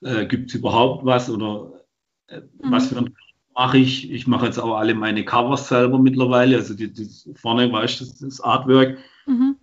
[0.02, 1.84] äh, gibt es überhaupt was oder
[2.28, 2.72] äh, mhm.
[2.72, 3.14] was für ein
[3.56, 4.10] mache ich.
[4.10, 8.06] Ich mache jetzt auch alle meine Covers selber mittlerweile, also die, die vorne weißt du,
[8.06, 8.98] das, das Artwork.
[9.26, 9.58] Mhm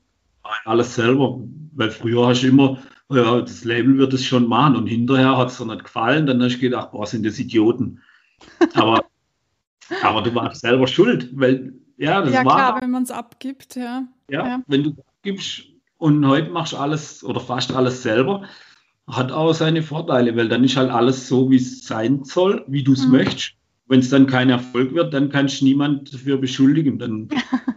[0.65, 1.41] alles selber,
[1.75, 2.79] weil früher hast du immer,
[3.11, 6.43] ja, das Label wird es schon machen und hinterher hat es dir nicht gefallen, dann
[6.43, 8.01] hast du gedacht, boah, sind das Idioten.
[8.75, 9.05] Aber,
[10.03, 12.59] aber du warst selber schuld, weil, ja, das ja, war.
[12.59, 14.03] Ja, klar, wenn man es abgibt, ja.
[14.29, 14.47] ja.
[14.47, 14.63] ja.
[14.67, 15.63] wenn du abgibst
[15.99, 18.47] und heute machst du alles oder fast alles selber,
[19.07, 22.83] hat auch seine Vorteile, weil dann ist halt alles so, wie es sein soll, wie
[22.83, 23.13] du es mhm.
[23.13, 23.55] möchtest.
[23.89, 26.99] Wenn es dann kein Erfolg wird, dann kannst du niemand dafür beschuldigen.
[26.99, 27.29] Dann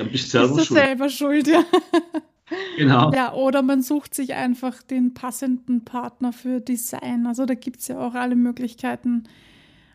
[0.00, 1.62] Dann bist du selber bist selber schuld, ja.
[2.76, 3.12] Genau.
[3.12, 7.28] Ja, oder man sucht sich einfach den passenden Partner für Design.
[7.28, 9.24] Also da gibt es ja auch alle Möglichkeiten.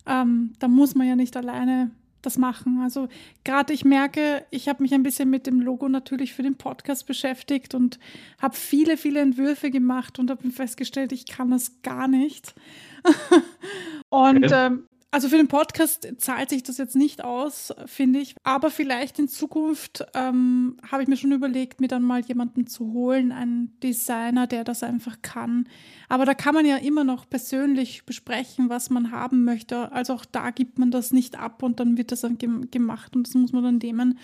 [0.06, 1.91] Ähm, da muss man ja nicht alleine
[2.22, 2.80] das machen.
[2.82, 3.10] Also
[3.44, 7.08] gerade ich merke, ich habe mich ein bisschen mit dem Logo natürlich für den Podcast
[7.08, 8.00] beschäftigt und
[8.41, 12.56] habe viele, viele Entwürfe gemacht und habe festgestellt, ich kann das gar nicht.
[14.10, 18.36] und ähm, also für den Podcast zahlt sich das jetzt nicht aus, finde ich.
[18.44, 22.91] Aber vielleicht in Zukunft ähm, habe ich mir schon überlegt, mir dann mal jemanden zu
[22.91, 25.70] holen, einen Designer, der das einfach kann.
[26.10, 29.91] Aber da kann man ja immer noch persönlich besprechen, was man haben möchte.
[29.94, 33.28] Also auch da gibt man das nicht ab und dann wird das dann gemacht und
[33.28, 34.20] das muss man dann nehmen,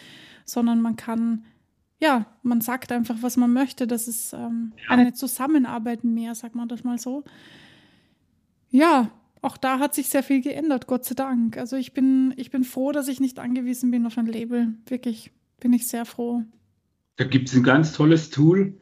[0.45, 1.45] sondern man kann
[2.01, 3.85] ja, man sagt einfach, was man möchte.
[3.85, 7.23] Das ist ähm, eine Zusammenarbeit mehr, sagt man das mal so.
[8.71, 11.57] Ja, auch da hat sich sehr viel geändert, Gott sei Dank.
[11.57, 14.75] Also ich bin, ich bin froh, dass ich nicht angewiesen bin auf ein Label.
[14.85, 16.43] Wirklich, bin ich sehr froh.
[17.15, 18.77] Da gibt es ein ganz tolles Tool,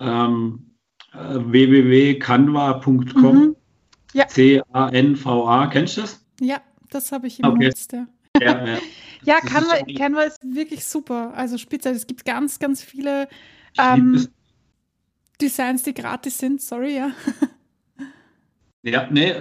[0.00, 0.72] ähm,
[1.12, 3.36] äh, www.canva.com.
[3.36, 3.56] Mhm.
[4.12, 4.26] Ja.
[4.26, 6.26] C-A-N-V-A, kennst du das?
[6.40, 7.72] Ja, das habe ich immer okay.
[7.92, 8.06] Ja.
[8.40, 8.78] Ja, ja.
[9.24, 11.32] ja Canva, ist Canva ist wirklich super.
[11.34, 11.90] Also spitze.
[11.90, 13.28] Es gibt ganz, ganz viele
[13.78, 14.26] ähm,
[15.40, 16.60] Designs, die gratis sind.
[16.60, 17.12] Sorry, ja.
[18.82, 19.34] Ja, nee,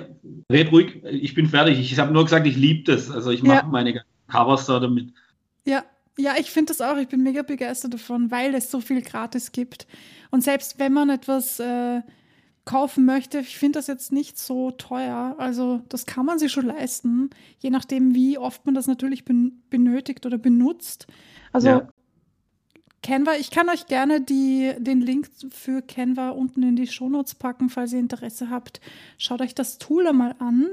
[0.51, 1.01] red ruhig.
[1.03, 1.79] Ich bin fertig.
[1.79, 3.09] Ich habe nur gesagt, ich liebe das.
[3.09, 3.67] Also ich mache ja.
[3.71, 5.13] meine Covers da damit.
[5.65, 5.83] Ja,
[6.17, 6.97] ja, ich finde das auch.
[6.97, 9.87] Ich bin mega begeistert davon, weil es so viel gratis gibt.
[10.31, 12.01] Und selbst wenn man etwas äh,
[12.65, 15.35] kaufen möchte, ich finde das jetzt nicht so teuer.
[15.37, 19.63] Also das kann man sich schon leisten, je nachdem, wie oft man das natürlich ben
[19.69, 21.07] benötigt oder benutzt.
[21.53, 21.89] Also ja.
[23.01, 27.69] Canva, ich kann euch gerne die, den Link für Canva unten in die Shownotes packen,
[27.69, 28.81] falls ihr Interesse habt.
[29.17, 30.67] Schaut euch das Tool einmal an.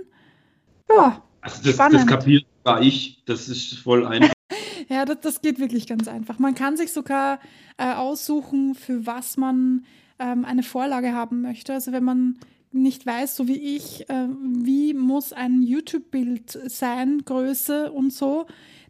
[0.90, 2.00] Ja, also das, spannend.
[2.00, 3.22] das kapiert gar ich.
[3.26, 4.32] Das ist voll einfach.
[4.88, 6.38] ja, das, das, geht wirklich ganz einfach.
[6.38, 7.38] Man kann sich sogar
[7.76, 9.84] äh, aussuchen, für was man
[10.18, 11.72] ähm, eine Vorlage haben möchte.
[11.72, 12.38] Also wenn man
[12.72, 18.46] nicht weiß, so wie ich, äh, wie muss ein YouTube-Bild sein, Größe und so,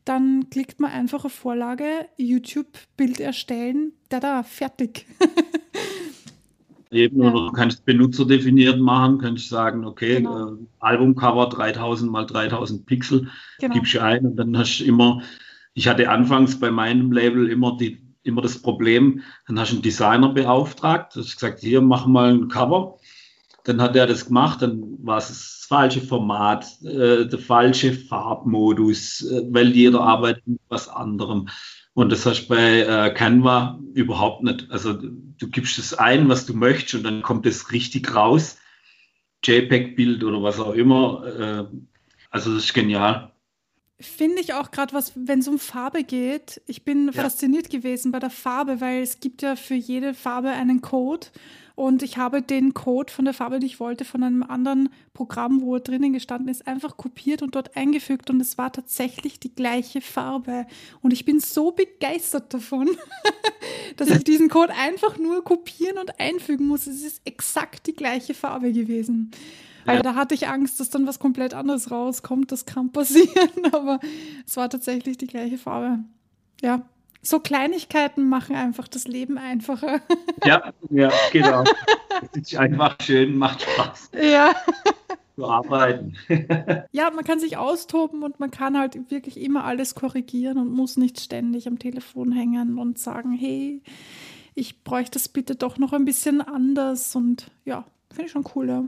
[0.06, 5.06] dann klickt man einfach auf Vorlage, YouTube-Bild erstellen, da da, fertig.
[6.92, 7.30] Eben, ja.
[7.30, 10.52] oder du kannst benutzerdefiniert machen, kannst sagen, okay, genau.
[10.52, 13.74] äh, Albumcover 3000 mal 3000 Pixel, genau.
[13.74, 15.20] gibst du ein und dann hast du immer,
[15.74, 19.82] ich hatte anfangs bei meinem Label immer die immer das Problem, dann hast du einen
[19.82, 22.98] Designer beauftragt, hast gesagt, hier mach mal ein Cover.
[23.66, 29.22] Dann hat er das gemacht, dann war es das falsche Format, äh, der falsche Farbmodus,
[29.22, 31.48] äh, weil jeder arbeitet mit was anderem.
[31.92, 34.70] Und das hast du bei äh, Canva überhaupt nicht.
[34.70, 38.56] Also du gibst es ein, was du möchtest, und dann kommt es richtig raus.
[39.42, 41.24] JPEG-Bild oder was auch immer.
[41.26, 41.64] Äh,
[42.30, 43.32] also das ist genial.
[43.98, 46.60] Finde ich auch gerade was, wenn es um Farbe geht.
[46.66, 47.22] Ich bin ja.
[47.22, 51.26] fasziniert gewesen bei der Farbe, weil es gibt ja für jede Farbe einen Code.
[51.76, 55.60] Und ich habe den Code von der Farbe, die ich wollte, von einem anderen Programm,
[55.60, 58.30] wo er drinnen gestanden ist, einfach kopiert und dort eingefügt.
[58.30, 60.66] Und es war tatsächlich die gleiche Farbe.
[61.02, 62.88] Und ich bin so begeistert davon,
[63.98, 66.86] dass ich diesen Code einfach nur kopieren und einfügen muss.
[66.86, 69.30] Es ist exakt die gleiche Farbe gewesen.
[69.84, 70.02] Weil ja.
[70.02, 72.52] da hatte ich Angst, dass dann was komplett anderes rauskommt.
[72.52, 74.00] Das kann passieren, aber
[74.46, 75.98] es war tatsächlich die gleiche Farbe.
[76.62, 76.88] Ja,
[77.28, 80.00] so Kleinigkeiten machen einfach das Leben einfacher.
[80.44, 81.64] Ja, ja, genau.
[82.32, 84.10] Es ist einfach schön, macht Spaß.
[84.14, 84.54] Ja.
[85.34, 86.14] Zu arbeiten.
[86.92, 90.96] Ja, man kann sich austoben und man kann halt wirklich immer alles korrigieren und muss
[90.96, 93.82] nicht ständig am Telefon hängen und sagen, hey,
[94.54, 98.68] ich bräuchte das bitte doch noch ein bisschen anders und ja, finde ich schon cool,
[98.68, 98.84] ja.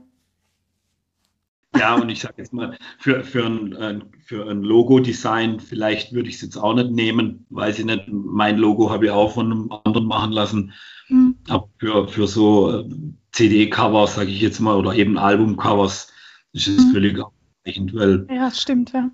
[1.76, 6.36] Ja, und ich sage jetzt mal, für, für ein, für ein Logo-Design, vielleicht würde ich
[6.36, 8.04] es jetzt auch nicht nehmen, weiß ich nicht.
[8.08, 10.72] Mein Logo habe ich auch von einem anderen machen lassen.
[11.08, 11.36] Mhm.
[11.48, 12.84] Aber für, für so äh,
[13.32, 16.10] CD-Covers, sage ich jetzt mal, oder eben Album-Covers,
[16.52, 16.92] ist es mhm.
[16.92, 18.26] völlig ausreichend, weil.
[18.30, 19.10] Ja, stimmt, ja.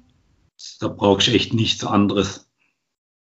[0.81, 2.49] Da brauchst du echt nichts anderes.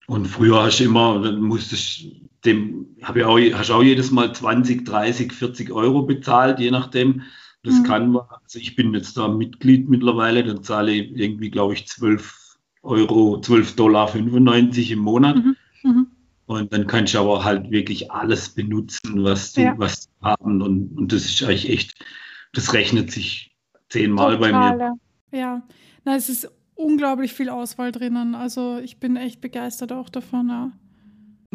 [0.08, 2.06] Und früher hast du immer, dann musstest
[2.44, 7.22] dem, habe ich auch, hast auch jedes Mal 20, 30, 40 Euro bezahlt, je nachdem.
[7.63, 7.84] Das mhm.
[7.84, 11.88] kann man, also ich bin jetzt da Mitglied mittlerweile, dann zahle ich irgendwie, glaube ich,
[11.88, 15.36] 12 Euro, 12 Dollar 95 im Monat.
[15.38, 15.56] Mhm.
[15.84, 16.08] Mhm.
[16.47, 19.74] Und dann kannst du aber halt wirklich alles benutzen, was du, ja.
[19.78, 20.62] was du haben.
[20.62, 22.06] Und, und das ist eigentlich echt,
[22.54, 23.56] das rechnet sich
[23.89, 24.95] zehnmal bei mir.
[25.32, 25.63] Ja,
[26.04, 28.36] na, es ist unglaublich viel Auswahl drinnen.
[28.36, 30.50] Also ich bin echt begeistert auch davon.
[30.50, 30.71] Ja,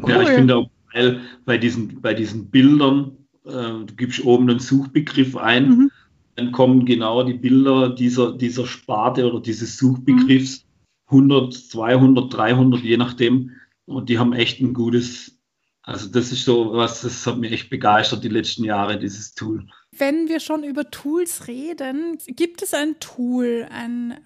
[0.03, 0.11] cool.
[0.11, 4.61] ja ich finde auch geil bei diesen, bei diesen Bildern, äh, du gibst oben einen
[4.61, 5.91] Suchbegriff ein, mhm.
[6.37, 10.65] Dann kommen genau die Bilder dieser, dieser Sparte oder dieses Suchbegriffs,
[11.11, 11.31] mhm.
[11.31, 13.53] 100, 200, 300, je nachdem.
[13.87, 15.39] Und die haben echt ein gutes,
[15.83, 19.67] also das ist so was, das hat mich echt begeistert die letzten Jahre, dieses Tool.
[19.97, 24.19] Wenn wir schon über Tools reden, gibt es ein Tool, ein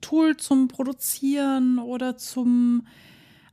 [0.00, 2.86] Tool zum Produzieren oder zum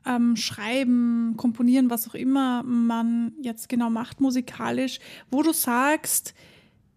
[0.05, 6.33] ähm, Schreiben, Komponieren, was auch immer man jetzt genau macht musikalisch, wo du sagst,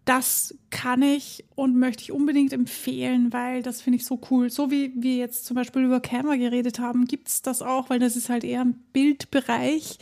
[0.05, 4.49] das kann ich und möchte ich unbedingt empfehlen, weil das finde ich so cool.
[4.49, 7.99] So wie wir jetzt zum Beispiel über Camera geredet haben, gibt es das auch, weil
[7.99, 9.97] das ist halt eher im Bildbereich.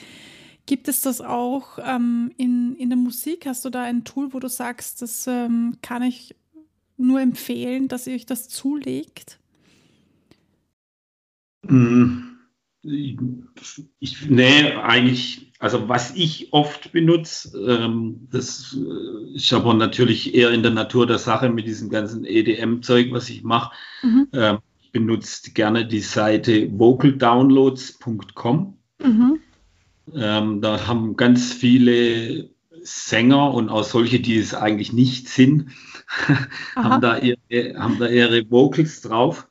[0.66, 3.46] Gibt es das auch ähm, in, in der Musik?
[3.46, 6.36] Hast du da ein Tool, wo du sagst, das ähm, kann ich
[6.98, 9.40] nur empfehlen, dass ihr euch das zulegt?
[11.64, 12.31] Mhm.
[12.84, 20.50] Ich, nee, eigentlich, also was ich oft benutze, ähm, das äh, ist aber natürlich eher
[20.50, 23.72] in der Natur der Sache mit diesem ganzen EDM-Zeug, was ich mache.
[24.02, 24.28] Mhm.
[24.34, 28.78] Ähm, ich benutze gerne die Seite vocaldownloads.com.
[29.04, 29.40] Mhm.
[30.16, 32.50] Ähm, da haben ganz viele
[32.82, 35.70] Sänger und auch solche, die es eigentlich nicht sind,
[36.76, 39.48] haben, da ihre, haben da ihre Vocals drauf.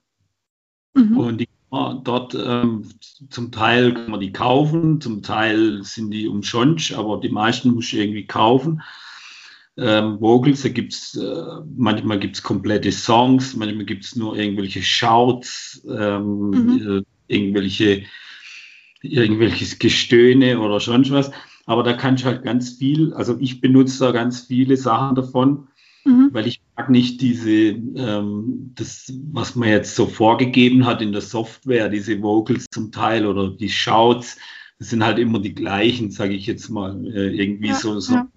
[0.95, 1.16] Mhm.
[1.16, 2.85] Und die dort ähm,
[3.30, 7.92] zum Teil kann man die kaufen, zum Teil sind die umsonst, aber die meisten muss
[7.92, 8.83] ich irgendwie kaufen.
[9.76, 11.44] Ähm, Vocals, da gibt's äh,
[11.76, 17.04] manchmal gibt's komplette Songs, manchmal gibt's nur irgendwelche Shouts, ähm, mhm.
[17.28, 18.04] äh, irgendwelche
[19.02, 21.30] irgendwelches Gestöhne oder sonst was.
[21.66, 25.68] Aber da kann ich halt ganz viel, also ich benutze da ganz viele Sachen davon
[26.04, 26.30] mhm.
[26.32, 31.20] weil ich mag nicht diese, ähm, das, was man jetzt so vorgegeben hat in der
[31.20, 34.38] Software, diese Vocals zum Teil oder die Shouts,
[34.78, 38.00] das sind halt immer die gleichen, sage ich jetzt mal, äh, irgendwie ja, so.
[38.00, 38.28] so ja.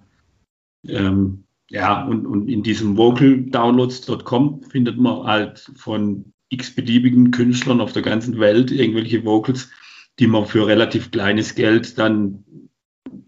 [0.87, 8.03] Ähm, ja, und, und in diesem vocaldownloads.com findet man halt von x-beliebigen Künstlern auf der
[8.03, 9.71] ganzen Welt irgendwelche Vocals,
[10.19, 12.43] die man für relativ kleines Geld dann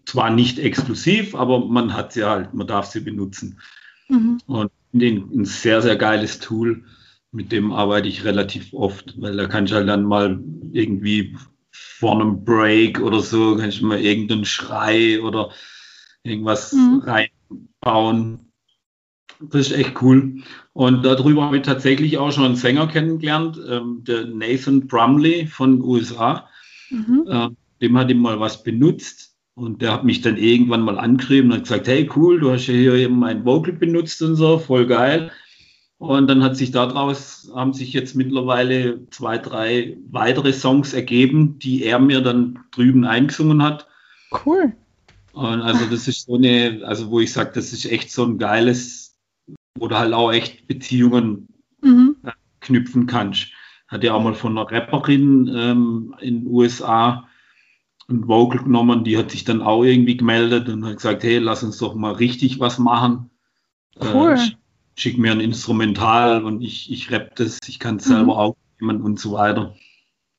[0.04, 3.58] zwar nicht exklusiv, aber man hat sie halt, man darf sie benutzen.
[4.08, 4.38] Mhm.
[4.46, 6.84] Und ein sehr, sehr geiles Tool.
[7.32, 10.42] Mit dem arbeite ich relativ oft, weil da kann ich halt dann mal
[10.72, 11.36] irgendwie
[11.70, 15.50] vor einem Break oder so, kann ich mal irgendeinen Schrei oder
[16.22, 17.02] irgendwas mhm.
[17.04, 18.52] reinbauen.
[19.40, 20.42] Das ist echt cool.
[20.72, 25.82] Und darüber habe ich tatsächlich auch schon einen Sänger kennengelernt, ähm, der Nathan Brumley von
[25.82, 26.48] USA.
[26.90, 27.26] Mhm.
[27.28, 27.48] Äh,
[27.82, 31.56] dem hat ihm mal was benutzt und der hat mich dann irgendwann mal angeschrieben und
[31.56, 34.86] hat gesagt, hey cool, du hast ja hier eben mein Vocal benutzt und so, voll
[34.86, 35.32] geil.
[35.98, 41.84] Und dann hat sich daraus, haben sich jetzt mittlerweile zwei, drei weitere Songs ergeben, die
[41.84, 43.88] er mir dann drüben eingesungen hat.
[44.44, 44.74] Cool.
[45.32, 48.36] Und also das ist so eine, also wo ich sage, das ist echt so ein
[48.36, 49.16] geiles,
[49.78, 51.48] wo du halt auch echt Beziehungen
[51.80, 52.16] mhm.
[52.60, 53.48] knüpfen kannst.
[53.88, 57.26] Hat ja auch mal von einer Rapperin ähm, in den USA
[58.08, 61.62] ein Vocal genommen, die hat sich dann auch irgendwie gemeldet und hat gesagt, hey, lass
[61.62, 63.30] uns doch mal richtig was machen.
[64.00, 64.34] Cool.
[64.34, 64.50] Äh,
[64.96, 68.12] schick mir ein Instrumental und ich, ich rap das, ich kann es mhm.
[68.12, 69.74] selber aufnehmen und so weiter.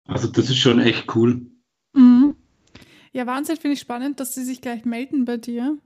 [0.06, 1.42] Also das ist schon echt cool.
[1.94, 2.36] Mhm.
[3.12, 5.78] Ja, Wahnsinn, finde ich spannend, dass sie sich gleich melden bei dir.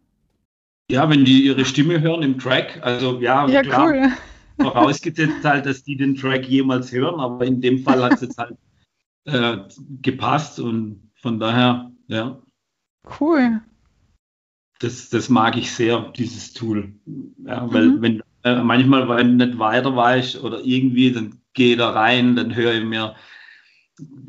[0.90, 4.12] Ja, wenn die ihre Stimme hören im Track, also ja, ja klar, cool.
[4.60, 8.38] vorausgesetzt halt, dass die den Track jemals hören, aber in dem Fall hat es jetzt
[8.38, 8.58] halt
[9.26, 9.58] äh,
[10.02, 12.42] gepasst und von daher, ja.
[13.20, 13.62] Cool.
[14.80, 16.94] Das, das mag ich sehr, dieses Tool.
[17.46, 18.02] Ja, weil mhm.
[18.02, 22.56] wenn äh, manchmal, wenn ich nicht weiter weiß oder irgendwie, dann gehe da rein, dann
[22.56, 23.16] höre ich mir,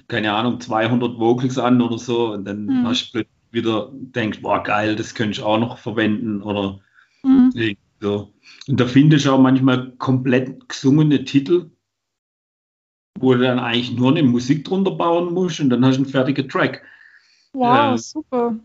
[0.08, 2.86] keine Ahnung, 200 Vocals an oder so und dann mhm.
[2.86, 6.80] hast du wieder denkst, boah, geil, das könnte ich auch noch verwenden oder
[7.22, 7.76] mhm.
[8.00, 8.32] so.
[8.68, 11.70] Und da finde ich auch manchmal komplett gesungene Titel,
[13.18, 16.10] wo du dann eigentlich nur eine Musik drunter bauen musst und dann hast du einen
[16.10, 16.82] fertigen Track.
[17.52, 18.56] Wow, äh, super.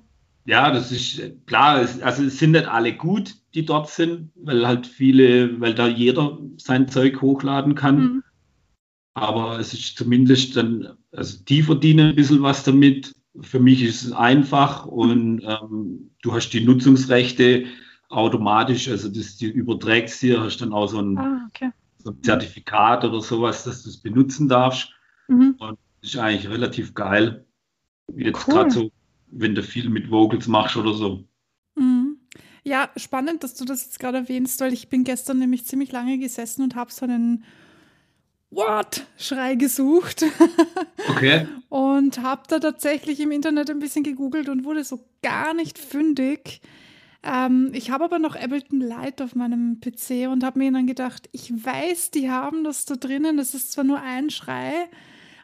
[0.46, 1.82] Ja, das ist klar.
[1.82, 5.88] Es, also es sind nicht alle gut, die dort sind, weil halt viele, weil da
[5.88, 8.00] jeder sein Zeug hochladen kann.
[8.00, 8.24] Mhm.
[9.14, 13.14] Aber es ist zumindest dann, also die verdienen ein bisschen was damit.
[13.42, 17.66] Für mich ist es einfach und ähm, du hast die Nutzungsrechte
[18.10, 21.72] automatisch, also das du überträgst hier, hast dann auch so ein ah, okay
[22.08, 24.94] so ein Zertifikat oder sowas, dass du es benutzen darfst.
[25.28, 25.56] Mhm.
[25.60, 27.46] Und das ist eigentlich relativ geil.
[28.16, 28.54] Jetzt cool.
[28.54, 28.92] gerade so,
[29.28, 31.24] wenn du viel mit Vocals machst oder so.
[31.76, 32.18] Mhm.
[32.64, 36.18] Ja, spannend, dass du das jetzt gerade erwähnst, weil ich bin gestern nämlich ziemlich lange
[36.18, 37.44] gesessen und habe so einen
[38.50, 40.26] What-Schrei gesucht.
[41.10, 41.48] Okay.
[41.70, 46.62] und habe da tatsächlich im Internet ein bisschen gegoogelt und wurde so gar nicht fündig.
[47.24, 51.30] Ähm, ich habe aber noch Ableton Light auf meinem PC und habe mir dann gedacht,
[51.32, 53.38] ich weiß, die haben das da drinnen.
[53.38, 54.74] Das ist zwar nur ein Schrei,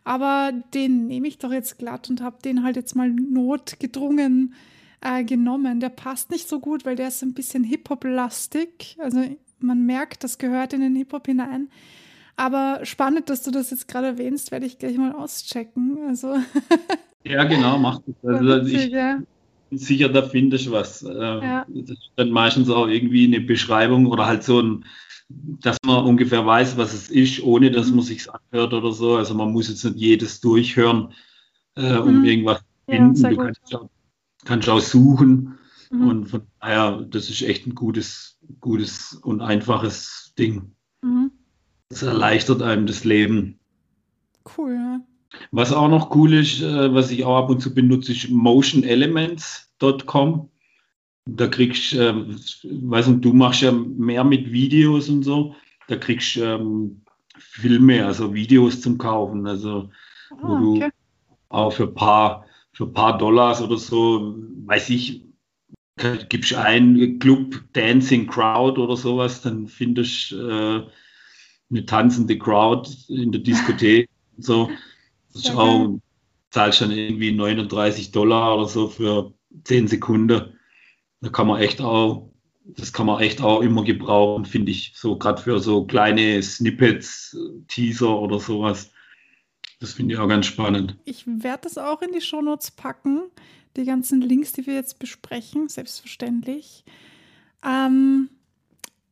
[0.03, 4.53] aber den nehme ich doch jetzt glatt und habe den halt jetzt mal notgedrungen
[5.01, 5.79] äh, genommen.
[5.79, 8.97] Der passt nicht so gut, weil der ist ein bisschen Hip-Hop-lastig.
[8.99, 9.23] Also
[9.59, 11.69] man merkt, das gehört in den Hip-Hop hinein.
[12.35, 15.99] Aber spannend, dass du das jetzt gerade erwähnst, werde ich gleich mal auschecken.
[16.07, 16.35] Also
[17.23, 18.15] ja, genau, mach das.
[18.23, 19.19] Also, ich, ja
[19.77, 21.03] sicher, da findest du was.
[21.03, 21.65] Äh, ja.
[21.67, 24.85] Das ist dann meistens auch irgendwie eine Beschreibung oder halt so ein,
[25.29, 27.97] dass man ungefähr weiß, was es ist, ohne dass mhm.
[27.97, 29.15] man sich anhört oder so.
[29.15, 31.13] Also man muss jetzt nicht jedes durchhören,
[31.75, 32.25] äh, um mhm.
[32.25, 33.15] irgendwas zu finden.
[33.21, 33.89] Ja, du kannst auch,
[34.45, 35.57] kannst auch suchen.
[35.91, 36.07] Mhm.
[36.07, 40.75] Und von daher, das ist echt ein gutes, gutes und einfaches Ding.
[41.01, 41.31] Mhm.
[41.89, 43.59] Das erleichtert einem das Leben.
[44.57, 45.01] Cool, ja.
[45.51, 50.49] Was auch noch cool ist, äh, was ich auch ab und zu benutze, ist motionelements.com.
[51.25, 52.13] Da kriegst du, äh,
[52.63, 55.55] weiß nicht, du machst ja mehr mit Videos und so.
[55.87, 57.01] Da kriegst du ähm,
[57.37, 59.47] Filme, also Videos zum Kaufen.
[59.47, 59.89] Also,
[60.31, 60.89] ah, wo du okay.
[61.49, 65.23] auch für ein paar, für paar Dollars oder so, weiß ich,
[66.29, 70.87] gibst ein Club Dancing Crowd oder sowas, dann findest du äh,
[71.69, 74.69] eine tanzende Crowd in der Diskothek und so.
[75.55, 75.99] Auch,
[76.51, 80.59] zahlst dann irgendwie 39 Dollar oder so für 10 Sekunden.
[81.21, 82.29] Da kann man echt auch,
[82.65, 87.35] das kann man echt auch immer gebrauchen, finde ich, so gerade für so kleine Snippets,
[87.67, 88.91] Teaser oder sowas.
[89.79, 90.95] Das finde ich auch ganz spannend.
[91.05, 93.23] Ich werde das auch in die Shownotes packen,
[93.75, 96.85] die ganzen Links, die wir jetzt besprechen, selbstverständlich.
[97.65, 98.29] Ähm,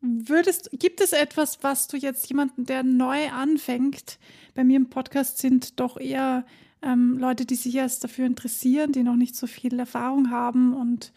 [0.02, 4.18] würdest, gibt es etwas, was du jetzt jemanden, der neu anfängt,
[4.56, 6.46] bei mir im Podcast sind doch eher
[6.82, 11.14] ähm, Leute, die sich erst dafür interessieren, die noch nicht so viel Erfahrung haben und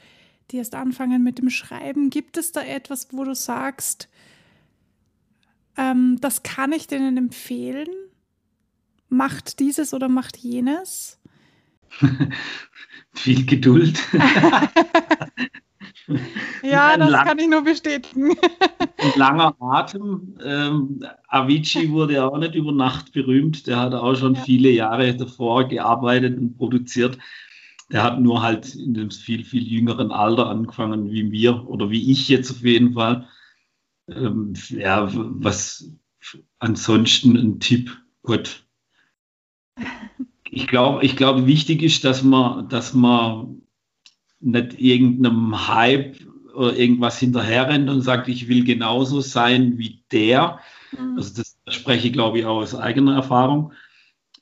[0.51, 2.11] die erst anfangen mit dem Schreiben.
[2.11, 4.09] Gibt es da etwas, wo du sagst,
[5.77, 7.89] ähm, das kann ich denen empfehlen?
[9.09, 11.19] Macht dieses oder macht jenes?
[13.15, 13.99] Viel Geduld.
[16.63, 18.31] ja, das lang, kann ich nur bestätigen.
[18.99, 20.37] ein langer Atem.
[20.45, 23.67] Ähm, Avicii wurde auch nicht über Nacht berühmt.
[23.67, 24.43] Der hat auch schon ja.
[24.43, 27.19] viele Jahre davor gearbeitet und produziert.
[27.91, 32.11] Der hat nur halt in einem viel, viel jüngeren Alter angefangen wie wir oder wie
[32.11, 33.29] ich jetzt auf jeden Fall.
[34.09, 35.91] Ähm, ja, was
[36.59, 38.65] ansonsten ein Tipp, Gott.
[40.57, 43.64] Ich glaube, ich glaube, wichtig ist, dass man, dass man
[44.45, 46.17] nicht irgendeinem Hype
[46.55, 50.61] oder irgendwas hinterherrennt und sagt, ich will genauso sein wie der.
[50.93, 51.17] Mhm.
[51.17, 53.73] Also das spreche ich, glaube ich, auch aus eigener Erfahrung.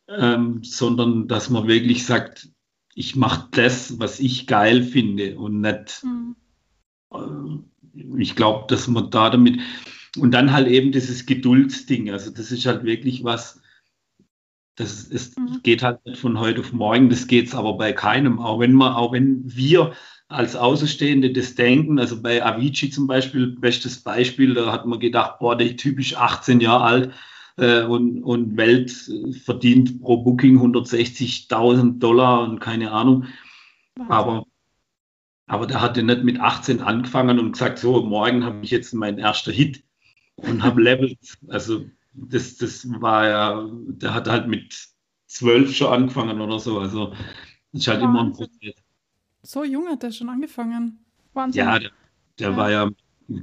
[0.09, 2.51] Ähm, sondern dass man wirklich sagt,
[2.95, 6.37] ich mache das, was ich geil finde und nicht, mhm.
[7.15, 9.61] äh, ich glaube, dass man da damit,
[10.19, 13.62] und dann halt eben dieses Geduldsding, also das ist halt wirklich was,
[14.77, 15.61] das ist, mhm.
[15.63, 18.39] geht halt nicht von heute auf morgen, das geht es aber bei keinem.
[18.39, 19.93] Auch wenn man, auch wenn wir
[20.29, 25.39] als Außenstehende das denken, also bei Avicii zum Beispiel, bestes Beispiel, da hat man gedacht,
[25.39, 27.15] boah, der ist typisch 18 Jahre alt
[27.59, 28.91] äh, und, und Welt
[29.45, 33.27] verdient pro Booking 160.000 Dollar und keine Ahnung.
[34.09, 34.47] Aber,
[35.47, 39.19] aber der hatte nicht mit 18 angefangen und gesagt, so, morgen habe ich jetzt meinen
[39.19, 39.85] ersten Hit
[40.37, 41.37] und habe Levels.
[41.49, 44.89] Also das, das war ja, der hat halt mit
[45.27, 46.79] zwölf schon angefangen oder so.
[46.79, 47.15] Also
[47.73, 48.11] das ist halt Wahnsinn.
[48.11, 48.75] immer ein Prozess.
[49.43, 51.05] So jung hat er schon angefangen.
[51.33, 51.65] Wahnsinn.
[51.65, 51.91] Ja, der,
[52.39, 52.57] der ja.
[52.57, 52.91] war ja,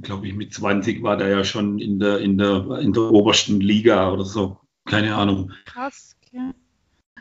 [0.02, 3.60] glaube ich, mit 20 war der ja schon in der, in der, in der obersten
[3.60, 4.58] Liga oder so.
[4.86, 5.52] Keine Ahnung.
[5.66, 6.52] Krass, okay.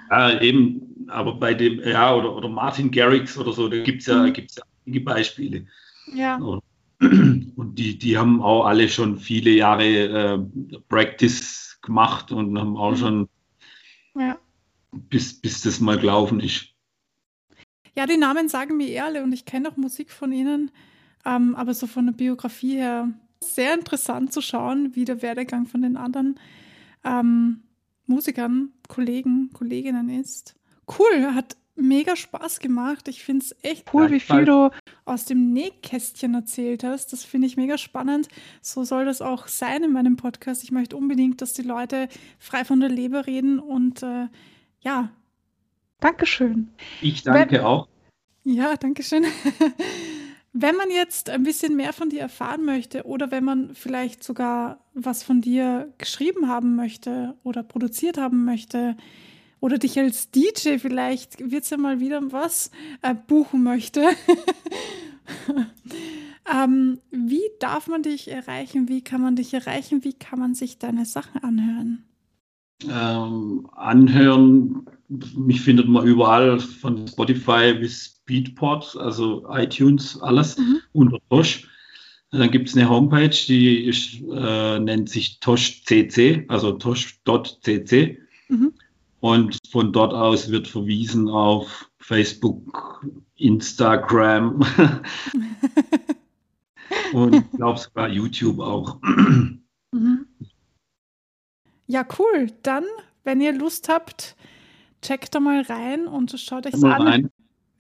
[0.10, 4.08] Ja, eben, aber bei dem, ja, oder, oder Martin Garrix oder so, da gibt es
[4.08, 4.34] ja, mhm.
[4.34, 5.68] gibt's ja einige Beispiele.
[6.14, 6.40] Ja.
[7.00, 12.92] Und die, die haben auch alle schon viele Jahre äh, Practice gemacht und haben auch
[12.92, 12.98] mhm.
[12.98, 13.30] schon,
[14.16, 14.38] ja.
[14.92, 16.68] bis, bis das mal gelaufen ist.
[17.96, 20.72] Ja, die Namen sagen mir eh alle und ich kenne auch Musik von ihnen,
[21.26, 23.10] ähm, aber so von der Biografie her
[23.42, 26.40] sehr interessant zu schauen, wie der Werdegang von den anderen
[27.04, 27.64] ähm,
[28.06, 30.56] Musikern, Kollegen, Kolleginnen ist.
[30.88, 33.08] Cool, hat mega Spaß gemacht.
[33.08, 34.70] Ich finde es echt cool, wie viel du
[35.06, 37.14] aus dem Nähkästchen erzählt hast.
[37.14, 38.28] Das finde ich mega spannend.
[38.62, 40.64] So soll das auch sein in meinem Podcast.
[40.64, 44.28] Ich möchte unbedingt, dass die Leute frei von der Leber reden und äh,
[44.82, 45.10] ja,
[46.00, 46.70] Dankeschön.
[47.02, 47.88] Ich danke Wenn, auch.
[48.44, 49.26] Ja, danke schön.
[50.54, 54.80] Wenn man jetzt ein bisschen mehr von dir erfahren möchte oder wenn man vielleicht sogar
[54.96, 58.98] was von dir geschrieben haben möchte oder produziert haben möchte,
[59.60, 64.04] oder dich als DJ vielleicht, wird es ja mal wieder was, äh, buchen möchte.
[66.54, 68.88] ähm, wie darf man dich erreichen?
[68.88, 70.04] Wie kann man dich erreichen?
[70.04, 72.04] Wie kann man sich deine Sachen anhören?
[72.88, 74.86] Ähm, anhören,
[75.36, 80.80] mich findet man überall von Spotify bis Beatport, also iTunes, alles mhm.
[80.94, 81.68] unter Tosh.
[82.32, 88.20] Dann gibt es eine Homepage, die ist, äh, nennt sich tosh.cc, also tosh.cc.
[88.50, 88.74] Mhm.
[89.22, 93.06] Und von dort aus wird verwiesen auf Facebook,
[93.36, 94.62] Instagram
[97.14, 99.00] und ich glaube sogar YouTube auch.
[99.92, 100.26] Mhm.
[101.88, 102.52] Ja, cool.
[102.64, 102.86] Dann,
[103.24, 104.36] wenn ihr Lust habt,
[105.02, 107.02] checkt da mal rein und schaut euch an.
[107.02, 107.32] Rein.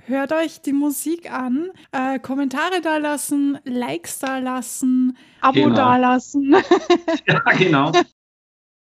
[0.06, 5.76] Hört euch die Musik an, äh, Kommentare da lassen, Likes da lassen, Abo genau.
[5.76, 6.56] da lassen.
[7.28, 7.92] ja, genau.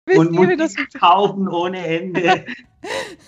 [0.06, 2.45] Und Musik das kaufen ohne Ende.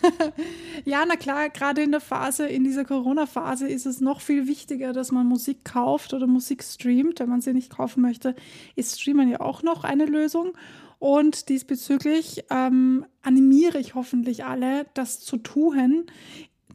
[0.86, 4.92] ja, na klar, gerade in der Phase, in dieser Corona-Phase ist es noch viel wichtiger,
[4.94, 7.20] dass man Musik kauft oder Musik streamt.
[7.20, 8.36] Wenn man sie nicht kaufen möchte,
[8.76, 10.54] ist Streamen ja auch noch eine Lösung.
[11.00, 16.06] Und diesbezüglich ähm, animiere ich hoffentlich alle, das zu tun.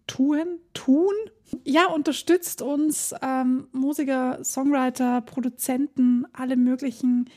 [0.07, 0.59] Tun?
[0.75, 1.13] Tun?
[1.65, 7.29] Ja, unterstützt uns ähm, Musiker, Songwriter, Produzenten, alle möglichen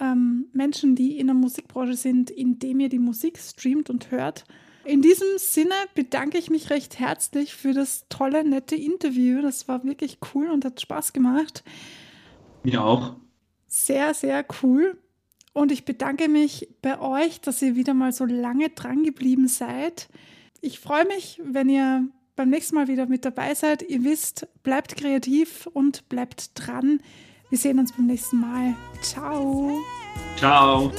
[0.00, 4.44] ähm, Menschen, die in der Musikbranche sind, indem ihr die Musik streamt und hört.
[4.84, 9.42] In diesem Sinne bedanke ich mich recht herzlich für das tolle, nette Interview.
[9.42, 11.62] Das war wirklich cool und hat Spaß gemacht.
[12.62, 13.16] Mir auch.
[13.66, 14.98] Sehr, sehr cool.
[15.52, 20.08] Und ich bedanke mich bei euch, dass ihr wieder mal so lange dran geblieben seid.
[20.60, 23.82] Ich freue mich, wenn ihr beim nächsten Mal wieder mit dabei seid.
[23.82, 27.00] Ihr wisst, bleibt kreativ und bleibt dran.
[27.50, 28.74] Wir sehen uns beim nächsten Mal.
[29.02, 29.70] Ciao.
[30.36, 30.92] Ciao.